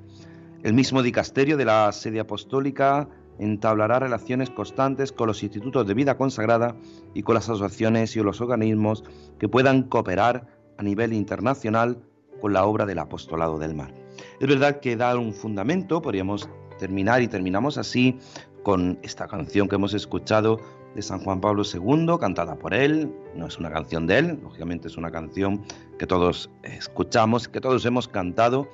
[0.63, 3.09] El mismo dicasterio de la sede apostólica
[3.39, 6.75] entablará relaciones constantes con los institutos de vida consagrada
[7.13, 9.03] y con las asociaciones y los organismos
[9.38, 11.99] que puedan cooperar a nivel internacional
[12.41, 13.93] con la obra del apostolado del mar.
[14.39, 18.17] Es verdad que da un fundamento, podríamos terminar y terminamos así
[18.63, 20.59] con esta canción que hemos escuchado
[20.95, 23.13] de San Juan Pablo II, cantada por él.
[23.36, 25.63] No es una canción de él, lógicamente es una canción
[25.99, 28.67] que todos escuchamos, que todos hemos cantado,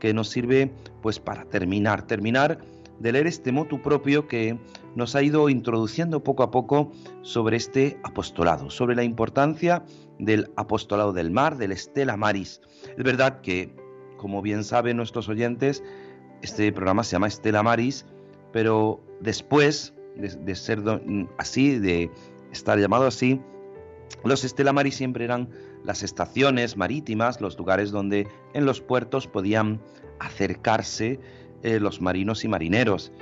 [0.00, 2.58] que nos sirve pues para terminar, terminar
[2.98, 4.58] de leer este motu propio que
[4.96, 6.90] nos ha ido introduciendo poco a poco
[7.22, 9.84] sobre este apostolado, sobre la importancia
[10.18, 12.60] del apostolado del mar, del Estela Maris.
[12.96, 13.74] Es verdad que,
[14.16, 15.82] como bien saben nuestros oyentes,
[16.42, 18.06] este programa se llama Estela Maris,
[18.52, 20.82] pero después de, ser
[21.38, 22.10] así, de
[22.52, 23.40] estar llamado así,
[24.24, 25.48] los estelamaris siempre eran
[25.84, 29.80] las estaciones marítimas, los lugares donde en los puertos podían
[30.18, 31.20] acercarse
[31.62, 33.12] eh, los marinos y marineros.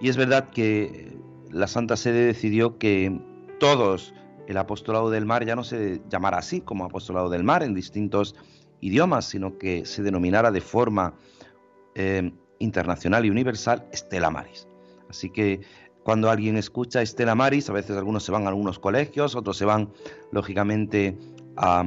[0.00, 1.16] Y es verdad que
[1.50, 3.20] la Santa Sede decidió que
[3.60, 4.14] todos
[4.46, 8.34] el apostolado del mar ya no se llamara así como apostolado del mar en distintos
[8.80, 11.14] idiomas, sino que se denominara de forma
[11.94, 14.66] eh, internacional y universal Estela Maris.
[15.08, 15.60] Así que
[16.02, 19.64] cuando alguien escucha Estela Maris, a veces algunos se van a algunos colegios, otros se
[19.64, 19.92] van,
[20.32, 21.16] lógicamente,
[21.56, 21.84] a,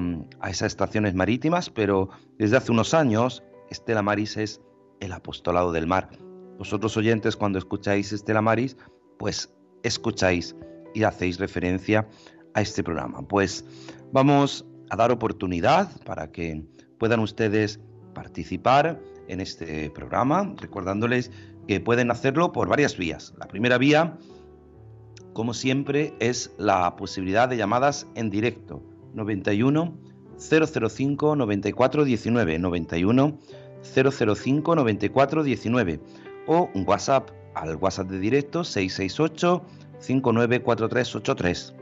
[0.49, 4.61] esas estaciones marítimas, pero desde hace unos años Estela Maris es
[4.99, 6.09] el apostolado del mar.
[6.57, 8.78] Vosotros oyentes, cuando escucháis Estela Maris,
[9.17, 9.53] pues
[9.84, 10.55] escucháis
[10.93, 12.07] y hacéis referencia
[12.53, 13.28] a este programa.
[13.28, 13.65] Pues
[14.11, 16.63] vamos a dar oportunidad para que
[16.99, 17.80] puedan ustedes
[18.13, 19.01] participar
[19.32, 21.32] en este programa, recordándoles
[21.68, 23.34] que pueden hacerlo por varias vías.
[23.40, 24.18] La primera vía,
[25.34, 28.84] como siempre, es la posibilidad de llamadas en directo.
[29.14, 29.98] 91
[30.38, 33.40] 005 94 19 91
[33.82, 36.00] 005 94 19
[36.48, 39.62] o un WhatsApp al WhatsApp de directo 668
[40.00, 41.76] 594383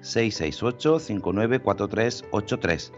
[0.00, 2.92] 668 594383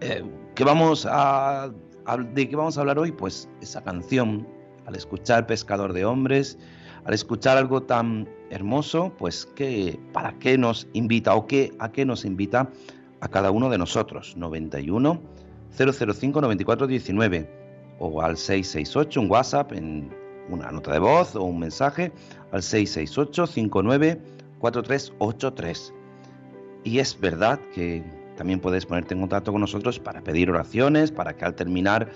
[0.00, 0.22] eh,
[0.54, 1.72] ¿qué vamos a,
[2.16, 3.12] ¿De qué vamos a hablar hoy?
[3.12, 4.48] Pues esa canción
[4.86, 6.58] al escuchar Pescador de Hombres,
[7.04, 12.06] al escuchar algo tan hermoso, pues ¿qué, ¿para qué nos invita o qué, a qué
[12.06, 12.70] nos invita
[13.20, 14.34] a cada uno de nosotros?
[14.38, 15.20] 91
[15.76, 17.50] 005 94 19
[17.98, 20.10] o al 668, un WhatsApp en
[20.48, 22.10] una nota de voz o un mensaje
[22.52, 24.18] al 668 59
[24.60, 25.92] 4383.
[26.84, 28.02] Y es verdad que
[28.38, 32.12] también puedes ponerte en contacto con nosotros para pedir oraciones, para que al terminar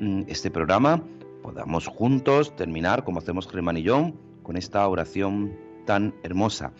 [0.00, 1.02] mm, este programa
[1.42, 4.12] podamos juntos terminar, como hacemos Germán y yo,
[4.42, 5.56] con esta oración
[5.86, 6.72] tan hermosa.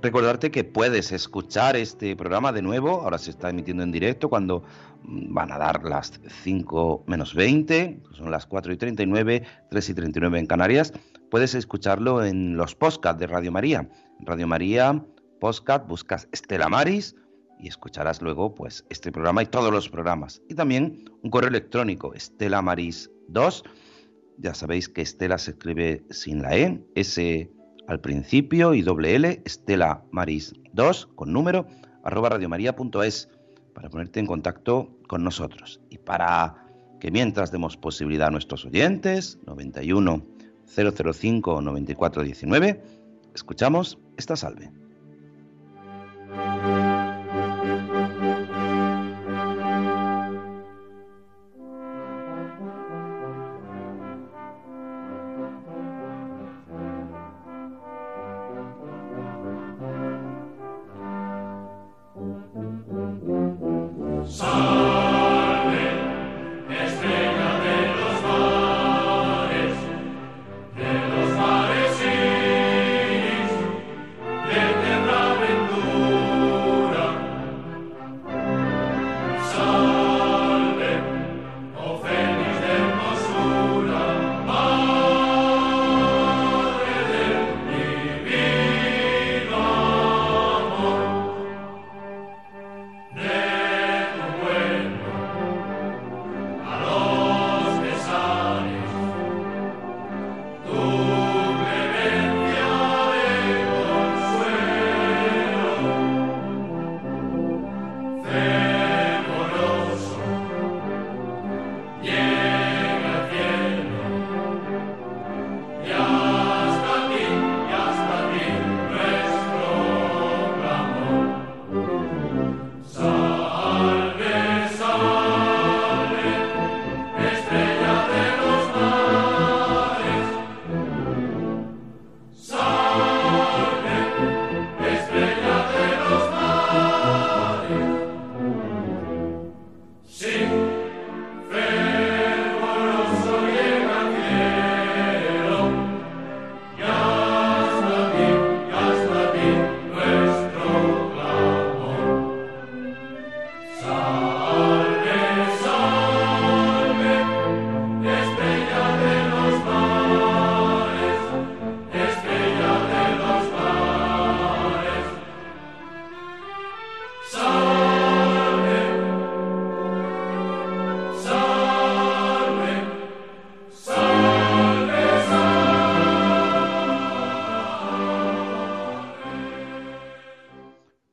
[0.00, 4.62] Recordarte que puedes escuchar este programa de nuevo, ahora se está emitiendo en directo cuando
[5.02, 9.94] mm, van a dar las 5 menos 20, son las 4 y 39, 3 y
[9.94, 10.94] 39 en Canarias.
[11.30, 13.86] Puedes escucharlo en los podcasts de Radio María.
[14.20, 15.04] Radio María,
[15.40, 17.14] podcast, buscas Estela Maris
[17.62, 20.42] y escucharás luego pues este programa y todos los programas.
[20.48, 23.64] Y también un correo electrónico, estelamaris2
[24.40, 27.50] ya sabéis que Estela se escribe sin la E, S
[27.86, 31.66] al principio y doble L, Estela Maris 2 con número,
[32.04, 33.28] arroba radiomaria.es
[33.74, 35.80] para ponerte en contacto con nosotros.
[35.90, 36.66] Y para
[37.00, 40.22] que mientras demos posibilidad a nuestros oyentes, 91
[40.66, 42.82] 005 9419,
[43.34, 44.70] escuchamos esta salve.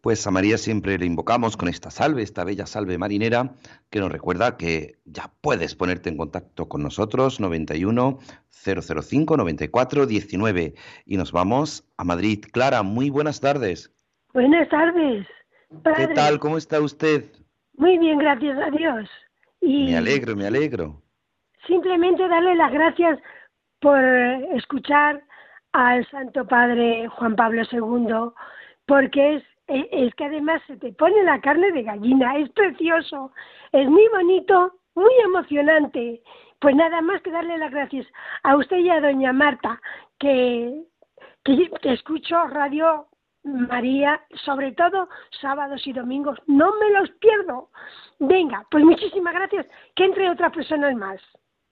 [0.07, 3.55] Pues a María siempre le invocamos con esta salve, esta bella salve marinera,
[3.89, 8.17] que nos recuerda que ya puedes ponerte en contacto con nosotros, 91
[8.49, 10.75] 005 94 19.
[11.05, 12.45] Y nos vamos a Madrid.
[12.53, 13.93] Clara, muy buenas tardes.
[14.33, 15.27] Buenas tardes.
[15.97, 16.39] ¿Qué tal?
[16.39, 17.25] ¿Cómo está usted?
[17.75, 19.09] Muy bien, gracias a Dios.
[19.59, 21.01] Y me alegro, me alegro.
[21.67, 23.19] Simplemente darle las gracias
[23.81, 23.99] por
[24.55, 25.21] escuchar
[25.73, 28.31] al Santo Padre Juan Pablo II,
[28.85, 33.31] porque es es que además se te pone la carne de gallina, es precioso,
[33.71, 36.21] es muy bonito, muy emocionante.
[36.59, 38.07] Pues nada más que darle las gracias
[38.43, 39.79] a usted y a doña Marta,
[40.19, 40.83] que,
[41.43, 43.07] que, escucho Radio
[43.43, 45.07] María, sobre todo
[45.39, 47.69] sábados y domingos, no me los pierdo.
[48.19, 51.21] Venga, pues muchísimas gracias, que entre otras personas más.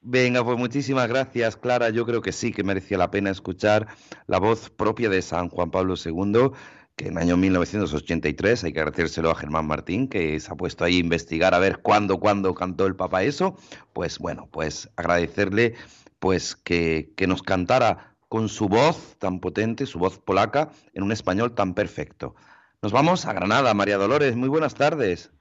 [0.02, 1.90] Venga, pues muchísimas gracias, Clara.
[1.90, 3.88] Yo creo que sí que merecía la pena escuchar
[4.28, 6.52] la voz propia de San Juan Pablo II
[6.96, 10.86] que en el año 1983, hay que agradecérselo a Germán Martín, que se ha puesto
[10.86, 13.58] ahí a investigar a ver cuándo, cuándo cantó el Papa eso,
[13.94, 15.76] pues bueno, pues agradecerle
[16.20, 21.12] pues que, que nos cantara con su voz tan potente, su voz polaca, en un
[21.12, 22.36] español tan perfecto.
[22.82, 25.32] Nos vamos a Granada, María Dolores, muy buenas tardes.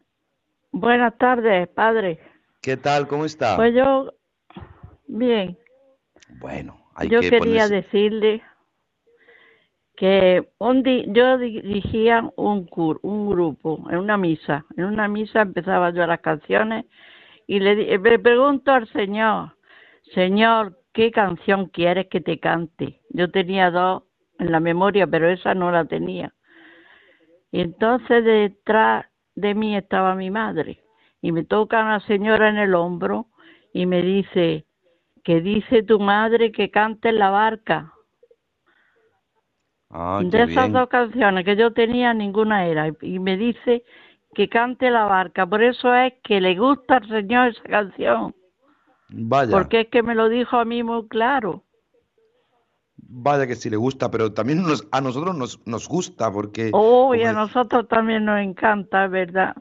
[0.73, 2.19] Buenas tardes, padre.
[2.61, 3.07] ¿Qué tal?
[3.07, 3.57] ¿Cómo está?
[3.57, 4.13] Pues yo,
[5.07, 5.57] bien.
[6.41, 8.43] Bueno, hay yo que quería decirle
[9.97, 10.83] que un
[11.13, 12.69] yo dirigía un,
[13.03, 14.65] un grupo en una misa.
[14.77, 16.87] En una misa empezaba yo las canciones
[17.47, 19.57] y le, le pregunto al Señor,
[20.15, 23.01] Señor, ¿qué canción quieres que te cante?
[23.11, 24.05] Yo tenía dos
[24.39, 26.33] en la memoria, pero esa no la tenía.
[27.53, 30.81] Y entonces detrás de mí estaba mi madre
[31.23, 33.29] y me toca una señora en el hombro
[33.73, 34.67] y me dice,
[35.25, 37.94] que dice tu madre que cante en la barca.
[39.97, 42.93] Ah, de esas dos canciones que yo tenía, ninguna era.
[43.01, 43.85] Y me dice
[44.35, 45.47] que cante la barca.
[45.47, 48.35] Por eso es que le gusta al Señor esa canción.
[49.11, 49.53] Vaya.
[49.53, 51.63] Porque es que me lo dijo a mí muy claro.
[52.97, 56.71] Vaya que sí le gusta, pero también nos, a nosotros nos, nos gusta porque...
[56.73, 59.55] Oh, y a nosotros también nos encanta, verdad.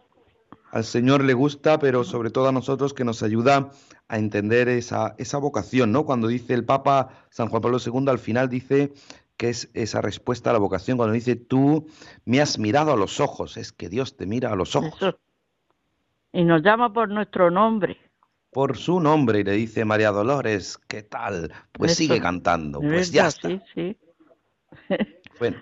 [0.72, 3.70] Al Señor le gusta, pero sobre todo a nosotros que nos ayuda
[4.08, 6.06] a entender esa, esa vocación, ¿no?
[6.06, 8.94] Cuando dice el Papa San Juan Pablo II, al final dice
[9.38, 11.88] que es esa respuesta a la vocación cuando dice tú
[12.26, 15.16] me has mirado a los ojos, es que Dios te mira a los ojos.
[16.32, 17.98] Y nos llama por nuestro nombre.
[18.52, 21.52] por su nombre y le dice María Dolores, ¿qué tal?
[21.72, 23.50] Pues sigue cantando, pues ya está.
[23.50, 23.98] Sí, sí.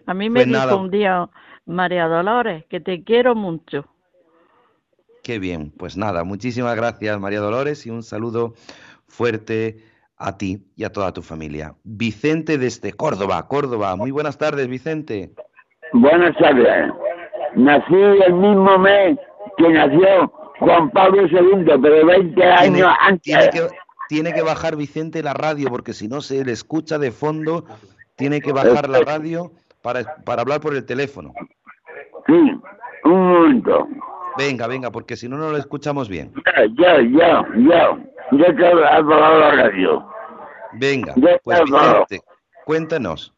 [0.05, 1.29] a mí me pues dijo un día
[1.65, 3.85] María Dolores que te quiero mucho.
[5.23, 8.53] Qué bien, pues nada, muchísimas gracias María Dolores y un saludo
[9.07, 9.83] fuerte
[10.21, 11.73] a ti y a toda tu familia.
[11.83, 13.95] Vicente desde Córdoba, Córdoba.
[13.95, 15.31] Muy buenas tardes, Vicente.
[15.93, 16.93] Buenas tardes.
[17.55, 19.17] Nací el mismo mes
[19.57, 23.23] que nació Juan Pablo II, pero 20 años antes.
[23.23, 23.75] Tiene que,
[24.07, 27.65] tiene que bajar Vicente la radio, porque si no se le escucha de fondo,
[28.15, 29.51] tiene que bajar la radio
[29.81, 31.33] para, para hablar por el teléfono.
[32.27, 32.61] Sí,
[33.05, 33.87] un momento.
[34.37, 36.31] Venga, venga, porque si no, no lo escuchamos bien.
[36.77, 37.97] Ya, ya, ya,
[38.31, 40.05] ya, ha apagado la radio.
[40.73, 41.13] Venga,
[41.43, 41.61] pues
[42.65, 43.33] cuéntanos.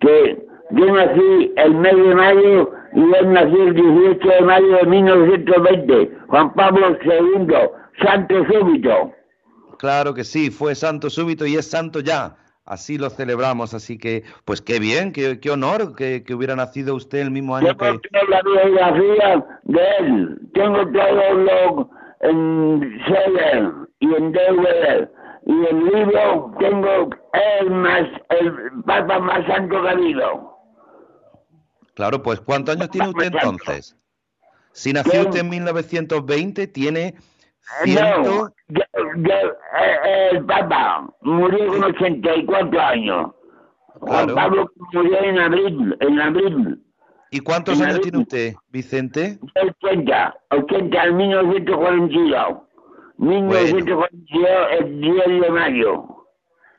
[0.00, 4.86] Que yo nací el mes de mayo y él nació el 18 de mayo de
[4.86, 7.54] 1920, Juan Pablo II,
[8.02, 9.12] santo súbito.
[9.78, 12.36] Claro que sí, fue santo súbito y es santo ya.
[12.64, 16.94] Así lo celebramos, así que, pues qué bien, qué, qué honor que, que, hubiera nacido
[16.94, 18.08] usted el mismo año Tengo que...
[18.08, 21.90] Tengo la biografía de él, tengo todo lo
[22.22, 22.98] en
[24.02, 25.08] y en DVD,
[25.46, 27.10] y el libro tengo
[27.60, 28.52] el más, el
[28.84, 30.58] papa más santo que ha habido.
[31.94, 33.96] Claro, pues ¿cuántos años tiene usted entonces?
[34.72, 37.14] Si nació usted en 1920, tiene
[37.86, 43.30] no, eh, el Papa murió con 84 años.
[44.00, 46.82] Juan Pablo murió en abril, en abril.
[47.30, 49.38] ¿Y cuántos años tiene usted, Vicente?
[49.54, 52.58] 80, 80 en 1942.
[53.22, 54.48] 1942
[54.78, 56.04] el 10 de mayo.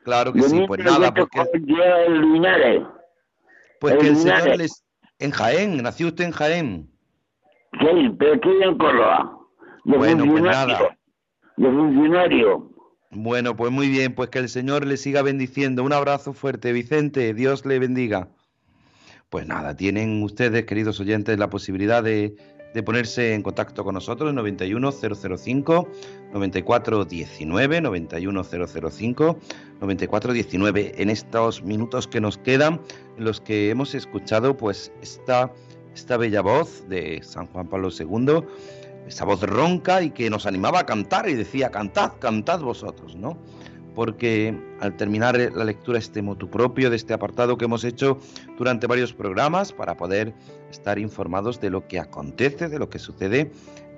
[0.04, 1.40] Claro que sí, pues nada, porque...
[1.52, 2.82] El Linares.
[3.80, 4.84] Pues que el Señor les...
[5.18, 6.90] En Jaén, nació usted en Jaén.
[7.80, 9.34] Sí, pero aquí en Córdoba
[9.84, 10.96] bueno, pues nada.
[11.56, 12.70] De funcionario.
[13.10, 15.84] Bueno, pues muy bien, pues que el Señor le siga bendiciendo.
[15.84, 18.28] Un abrazo fuerte, Vicente, Dios le bendiga.
[19.30, 22.36] Pues nada, tienen ustedes, queridos oyentes, la posibilidad de,
[22.74, 25.88] de ponerse en contacto con nosotros, 91005
[26.32, 29.38] 9419, 91005
[29.80, 32.80] 9419, en estos minutos que nos quedan,
[33.16, 35.52] en los que hemos escuchado pues esta,
[35.94, 38.42] esta bella voz de San Juan Pablo II
[39.06, 43.36] esa voz ronca y que nos animaba a cantar y decía, cantad, cantad vosotros, ¿no?
[43.94, 48.18] Porque al terminar la lectura este motu propio de este apartado que hemos hecho
[48.58, 50.34] durante varios programas para poder
[50.70, 53.52] estar informados de lo que acontece, de lo que sucede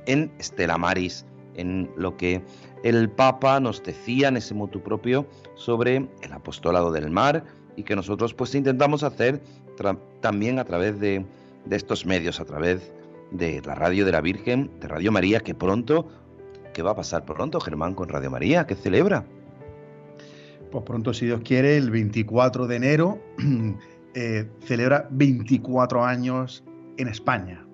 [0.06, 1.24] en Estela Maris,
[1.54, 2.42] en lo que
[2.84, 7.44] el Papa nos decía en ese motu propio sobre el apostolado del mar
[7.76, 9.40] y que nosotros pues intentamos hacer
[10.20, 11.24] también a través de,
[11.64, 12.92] de estos medios, a través
[13.30, 16.08] de la radio de la Virgen, de Radio María, que pronto,
[16.72, 18.66] ¿qué va a pasar pronto, Germán, con Radio María?
[18.66, 19.26] ¿Qué celebra?
[20.70, 23.22] Pues pronto, si Dios quiere, el 24 de enero
[24.14, 26.64] eh, celebra 24 años
[26.96, 27.66] en España.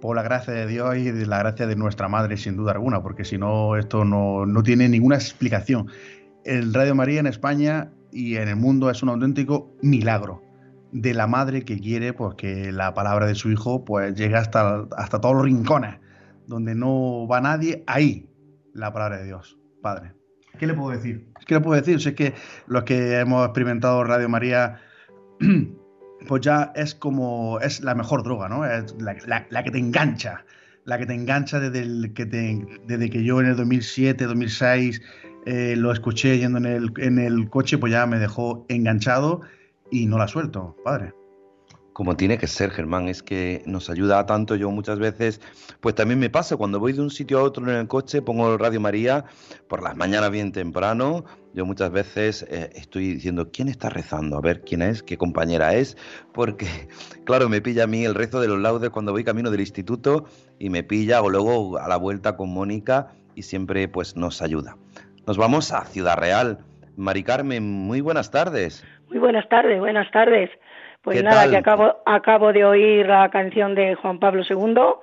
[0.00, 3.02] Por la gracia de Dios y de la gracia de nuestra Madre, sin duda alguna,
[3.02, 5.88] porque si no, esto no, no tiene ninguna explicación.
[6.44, 10.42] El Radio María en España y en el mundo es un auténtico milagro
[10.92, 14.86] de la madre que quiere pues, que la palabra de su hijo pues, llegue hasta,
[14.96, 15.96] hasta todos los rincones,
[16.46, 18.28] donde no va nadie, ahí
[18.72, 20.19] la palabra de Dios, Padre.
[20.60, 21.24] ¿Qué le puedo decir?
[21.46, 22.02] ¿Qué le puedo decir?
[22.02, 22.34] Si es que
[22.66, 24.78] los que hemos experimentado Radio María,
[26.28, 28.66] pues ya es como, es la mejor droga, ¿no?
[28.66, 30.44] Es la, que te engancha,
[30.84, 35.00] la que te engancha desde, que desde que yo en el 2007, 2006
[35.46, 39.40] eh, lo escuché yendo en el, en el coche, pues ya me dejó enganchado
[39.90, 41.14] y no la suelto, padre.
[41.92, 44.54] Como tiene que ser, Germán, es que nos ayuda tanto.
[44.56, 45.40] Yo muchas veces,
[45.80, 48.56] pues también me pasa, cuando voy de un sitio a otro en el coche, pongo
[48.56, 49.24] Radio María
[49.68, 51.24] por las mañanas bien temprano.
[51.52, 54.38] Yo muchas veces eh, estoy diciendo, ¿quién está rezando?
[54.38, 55.96] A ver quién es, qué compañera es,
[56.32, 56.66] porque,
[57.24, 60.26] claro, me pilla a mí el rezo de los laudes cuando voy camino del instituto
[60.58, 64.76] y me pilla, o luego a la vuelta con Mónica y siempre pues nos ayuda.
[65.26, 66.58] Nos vamos a Ciudad Real.
[66.96, 68.84] Mari Carmen, muy buenas tardes.
[69.08, 70.50] Muy buenas tardes, buenas tardes.
[71.02, 75.00] Pues nada, que acabo, acabo de oír la canción de Juan Pablo II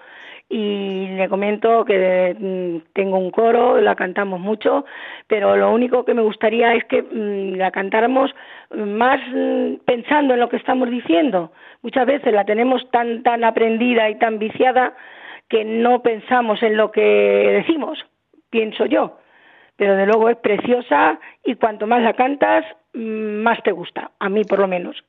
[0.49, 4.85] y le comento que mm, tengo un coro, la cantamos mucho,
[5.27, 8.33] pero lo único que me gustaría es que mm, la cantáramos
[8.71, 11.51] más mm, pensando en lo que estamos diciendo.
[11.81, 14.95] Muchas veces la tenemos tan tan aprendida y tan viciada
[15.49, 18.05] que no pensamos en lo que decimos,
[18.49, 19.19] pienso yo.
[19.75, 24.43] Pero de luego es preciosa y cuanto más la cantas, más te gusta, a mí
[24.43, 25.03] por lo menos.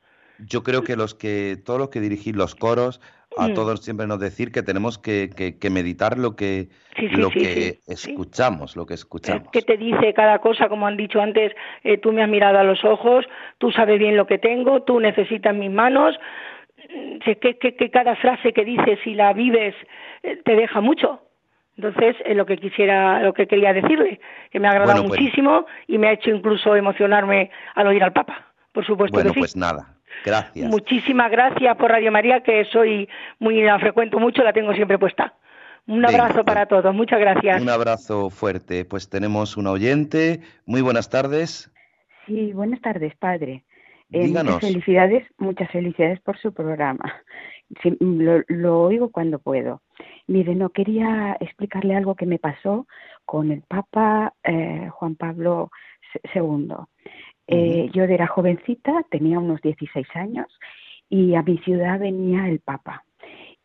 [0.47, 3.01] Yo creo que los que, todos los que dirigís los coros,
[3.37, 3.55] a Mm.
[3.55, 7.31] todos siempre nos decir que tenemos que, que- que meditar lo que, Sí, sí, lo
[7.31, 7.93] sí, que sí.
[7.93, 9.49] escuchamos, lo que escuchamos.
[9.53, 11.53] que te dice cada cosa, como han dicho antes,
[11.85, 13.25] eh, tú me has mirado a los ojos,
[13.59, 16.17] tú sabes bien lo que tengo, tú necesitas mis manos,
[16.91, 19.75] Mm, que, que, que cada frase que dices, si la vives,
[20.23, 21.21] eh, te deja mucho.
[21.77, 24.21] Entonces, es lo que quisiera, lo que quería decirle,
[24.51, 28.03] que me ha agradado Bueno, pues- muchísimo y me ha hecho incluso emocionarme al oír
[28.03, 29.41] al Papa, por supuesto Bueno, que sí.
[29.41, 30.69] pues nada, gracias.
[30.69, 35.35] Muchísimas gracias por Radio María, que soy muy la frecuento mucho, la tengo siempre puesta.
[35.87, 37.63] Un Venga, abrazo para todos, muchas gracias.
[37.63, 38.85] Un abrazo fuerte.
[38.85, 40.41] Pues tenemos un oyente.
[40.67, 41.73] Muy buenas tardes.
[42.27, 43.65] Sí, buenas tardes, padre.
[44.13, 44.55] Eh, Díganos.
[44.55, 47.23] muchas felicidades, muchas felicidades por su programa.
[47.83, 49.83] Sí, lo, lo oigo cuando puedo.
[50.27, 52.87] Mire, no quería explicarle algo que me pasó
[53.27, 55.71] con el Papa eh, Juan Pablo
[56.35, 56.75] II.
[57.49, 60.47] Eh, Yo era jovencita, tenía unos 16 años,
[61.09, 63.05] y a mi ciudad venía el Papa.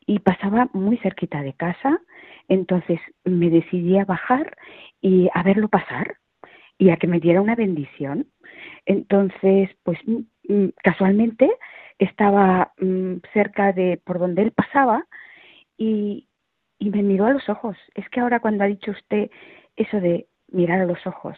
[0.06, 2.00] Y pasaba muy cerquita de casa,
[2.48, 4.56] entonces me decidí a bajar
[5.02, 6.18] y a verlo pasar
[6.78, 8.28] y a que me diera una bendición.
[8.86, 11.50] Entonces, pues mm, mm, casualmente
[12.00, 15.06] estaba mm, cerca de por donde él pasaba
[15.78, 16.28] y,
[16.80, 17.78] y me miró a los ojos.
[17.96, 19.30] Es que ahora cuando ha dicho usted
[19.76, 21.38] eso de mirar a los ojos,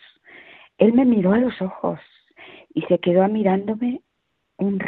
[0.78, 2.00] él me miró a los ojos
[2.74, 4.02] y se quedó mirándome
[4.58, 4.80] un,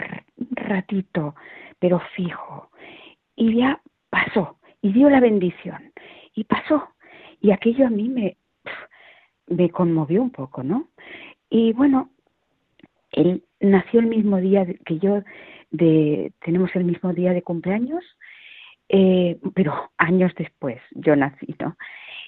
[0.51, 1.35] ratito,
[1.79, 2.69] pero fijo.
[3.35, 5.93] Y ya pasó y dio la bendición
[6.35, 6.89] y pasó.
[7.41, 8.37] Y aquello a mí me,
[9.47, 10.89] me conmovió un poco, ¿no?
[11.49, 12.09] Y bueno,
[13.11, 15.23] él nació el mismo día que yo,
[15.71, 18.03] de, tenemos el mismo día de cumpleaños,
[18.89, 21.77] eh, pero años después yo nací, ¿no?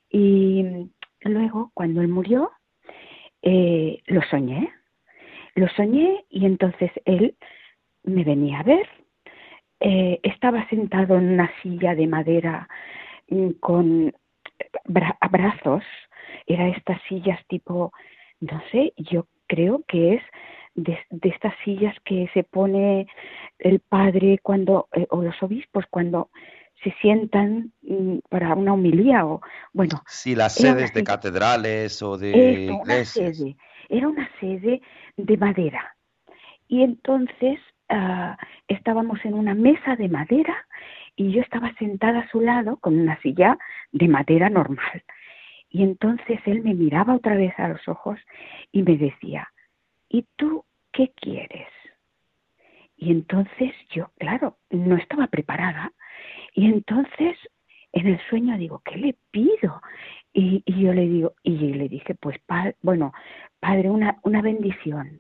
[0.09, 0.89] Y
[1.21, 2.51] luego, cuando él murió,
[3.41, 4.71] eh, lo soñé,
[5.55, 7.35] lo soñé y entonces él
[8.03, 8.87] me venía a ver.
[9.81, 12.67] Eh, estaba sentado en una silla de madera
[13.29, 14.13] mm, con
[14.85, 15.83] bra- brazos,
[16.47, 17.93] era estas sillas tipo,
[18.41, 20.23] no sé, yo creo que es
[20.75, 23.07] de, de estas sillas que se pone
[23.59, 26.29] el padre cuando, eh, o los obispos cuando
[26.83, 29.41] se sientan mm, para una homilía o,
[29.73, 33.37] bueno, Sí, las una sedes de catedrales o de eso, una iglesias.
[33.37, 33.57] sede,
[33.89, 34.81] era una sede
[35.17, 35.95] de madera.
[36.67, 37.59] Y entonces
[37.89, 40.55] ah, estábamos en una mesa de madera
[41.15, 43.57] y yo estaba sentada a su lado con una silla
[43.91, 45.03] de madera normal.
[45.69, 48.19] Y entonces él me miraba otra vez a los ojos
[48.71, 49.49] y me decía,
[50.09, 51.67] ¿y tú qué quieres?
[52.97, 55.93] Y entonces yo, claro, no estaba preparada.
[56.53, 57.37] Y entonces
[57.91, 59.81] en el sueño digo, ¿qué le pido?
[60.33, 63.13] Y, y yo le digo, y le dije, pues, pa- bueno,
[63.59, 65.19] padre, una, una bendición.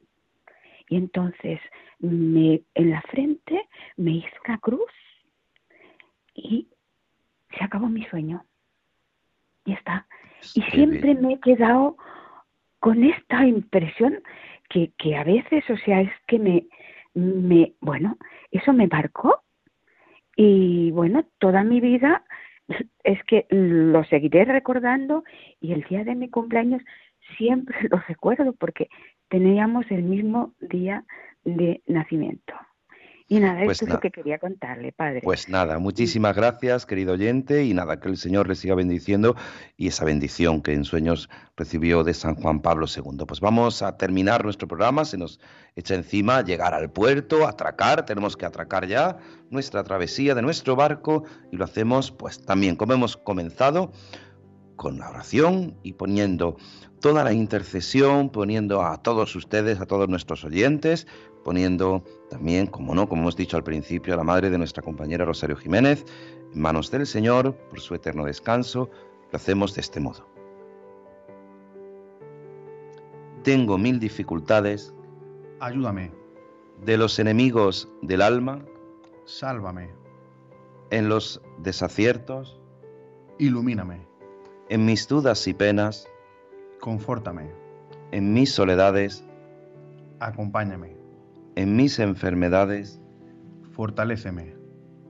[0.87, 1.59] Y entonces
[1.99, 3.67] me, en la frente
[3.97, 4.91] me hizo una cruz
[6.33, 6.67] y
[7.57, 8.43] se acabó mi sueño.
[9.65, 10.07] Y está.
[10.55, 11.97] Y siempre me he quedado
[12.79, 14.21] con esta impresión
[14.69, 16.65] que, que a veces, o sea, es que me,
[17.13, 18.17] me, bueno,
[18.51, 19.43] eso me marcó
[20.41, 22.23] y bueno, toda mi vida
[23.03, 25.25] es que lo seguiré recordando
[25.59, 26.81] y el día de mi cumpleaños
[27.37, 28.87] siempre lo recuerdo porque
[29.27, 31.03] teníamos el mismo día
[31.43, 32.53] de nacimiento.
[33.31, 35.21] Y nada, Pues esto es lo que quería contarle, padre.
[35.23, 39.35] Pues nada, muchísimas gracias, querido oyente, y nada, que el Señor le siga bendiciendo
[39.77, 43.25] y esa bendición que en sueños recibió de San Juan Pablo II.
[43.27, 45.39] Pues vamos a terminar nuestro programa, se nos
[45.75, 49.17] echa encima llegar al puerto, atracar, tenemos que atracar ya
[49.51, 53.91] nuestra travesía de nuestro barco y lo hacemos pues también como hemos comenzado
[54.79, 56.55] con la oración y poniendo
[57.01, 61.05] toda la intercesión, poniendo a todos ustedes, a todos nuestros oyentes,
[61.43, 65.25] poniendo también, como no, como hemos dicho al principio, a la madre de nuestra compañera
[65.25, 66.05] Rosario Jiménez,
[66.53, 68.89] en manos del Señor, por su eterno descanso,
[69.31, 70.25] lo hacemos de este modo.
[73.43, 74.93] Tengo mil dificultades.
[75.59, 76.09] Ayúdame,
[76.85, 78.63] de los enemigos del alma,
[79.25, 79.89] sálvame,
[80.89, 82.61] en los desaciertos,
[83.39, 84.08] ilumíname,
[84.69, 86.07] en mis dudas y penas,
[86.79, 87.49] confórtame,
[88.11, 89.25] en mis soledades,
[90.19, 90.95] acompáñame,
[91.55, 93.01] en mis enfermedades,
[93.71, 94.55] fortaléceme,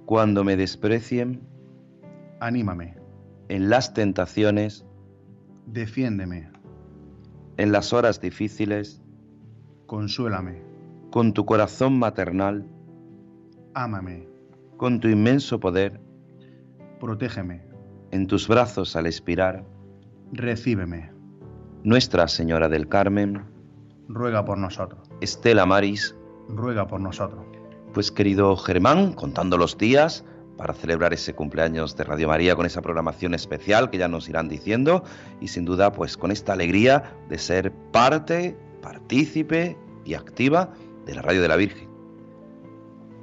[0.05, 1.41] cuando me desprecien,
[2.39, 2.95] anímame,
[3.49, 4.85] en las tentaciones,
[5.65, 6.49] defiéndeme,
[7.57, 9.01] en las horas difíciles,
[9.87, 10.61] consuélame,
[11.11, 12.65] con tu corazón maternal,
[13.73, 14.25] ámame,
[14.77, 15.99] con tu inmenso poder,
[17.01, 17.68] protégeme,
[18.11, 19.63] en tus brazos al expirar,
[20.31, 21.11] recíbeme,
[21.83, 23.45] Nuestra Señora del Carmen,
[24.07, 26.15] ruega por nosotros, Estela Maris,
[26.49, 27.45] ruega por nosotros.
[27.93, 30.23] Pues querido Germán, contando los días
[30.57, 34.49] para celebrar ese cumpleaños de Radio María con esa programación especial que ya nos irán
[34.49, 35.03] diciendo
[35.39, 40.73] y sin duda pues con esta alegría de ser parte, partícipe y activa
[41.05, 41.88] de la Radio de la Virgen.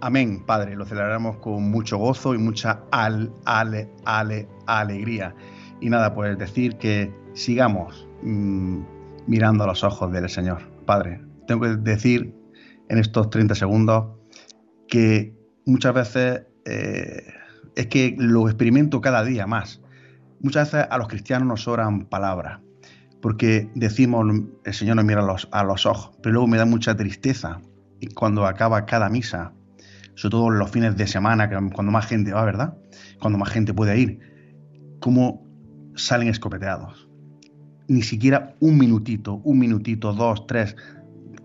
[0.06, 5.34] Amén, Padre, lo celebramos con mucho gozo y mucha al, ale, ale, alegría.
[5.80, 8.82] Y nada, pues decir que sigamos mm,
[9.26, 10.62] mirando a los ojos del Señor.
[10.86, 12.32] Padre, tengo que decir
[12.88, 14.16] en estos 30 segundos
[14.86, 15.34] que
[15.64, 17.24] muchas veces eh,
[17.74, 19.82] es que lo experimento cada día más.
[20.38, 22.60] Muchas veces a los cristianos nos sobran palabras,
[23.20, 24.24] porque decimos,
[24.64, 27.60] el Señor nos mira a los, los ojos, pero luego me da mucha tristeza
[28.14, 29.52] cuando acaba cada misa,
[30.16, 32.74] sobre todo los fines de semana, cuando más gente va, ¿verdad?
[33.20, 34.18] Cuando más gente puede ir,
[35.00, 35.46] cómo
[35.94, 37.08] salen escopeteados.
[37.88, 40.74] Ni siquiera un minutito, un minutito, dos, tres,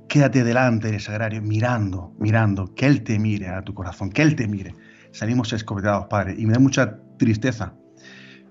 [0.07, 4.35] quédate delante del sagrario mirando, mirando, que Él te mire a tu corazón, que Él
[4.35, 4.73] te mire.
[5.11, 7.75] Salimos escopetados, Padre, y me da mucha tristeza.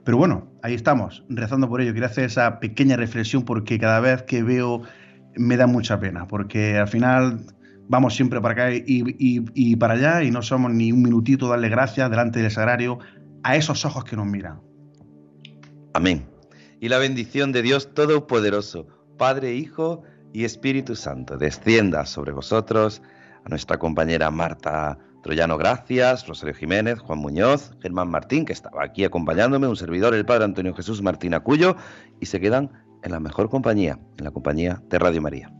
[0.04, 1.92] Pero bueno, ahí estamos, rezando por ello.
[1.92, 4.82] Quería hacer esa pequeña reflexión porque cada vez que veo
[5.36, 7.40] me da mucha pena, porque al final
[7.90, 12.08] vamos siempre para acá y, para allá y no somos ni un minutito darle gracias
[12.08, 13.00] delante del sagrario
[13.42, 14.60] a esos ojos que nos miran.
[15.92, 16.24] Amén.
[16.80, 18.86] Y la bendición de Dios Todopoderoso,
[19.18, 23.02] Padre, Hijo y Espíritu Santo descienda sobre vosotros,
[23.44, 29.04] a nuestra compañera Marta Troyano, gracias, Rosario Jiménez, Juan Muñoz, Germán Martín, que estaba aquí
[29.04, 31.74] acompañándome, un servidor, el Padre Antonio Jesús Martín Acuyo,
[32.20, 32.70] y se quedan
[33.02, 35.59] en la mejor compañía, en la compañía de Radio María.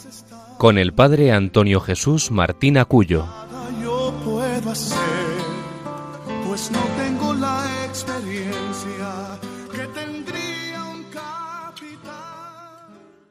[0.61, 3.40] con el padre Antonio Jesús Martín Acuyo.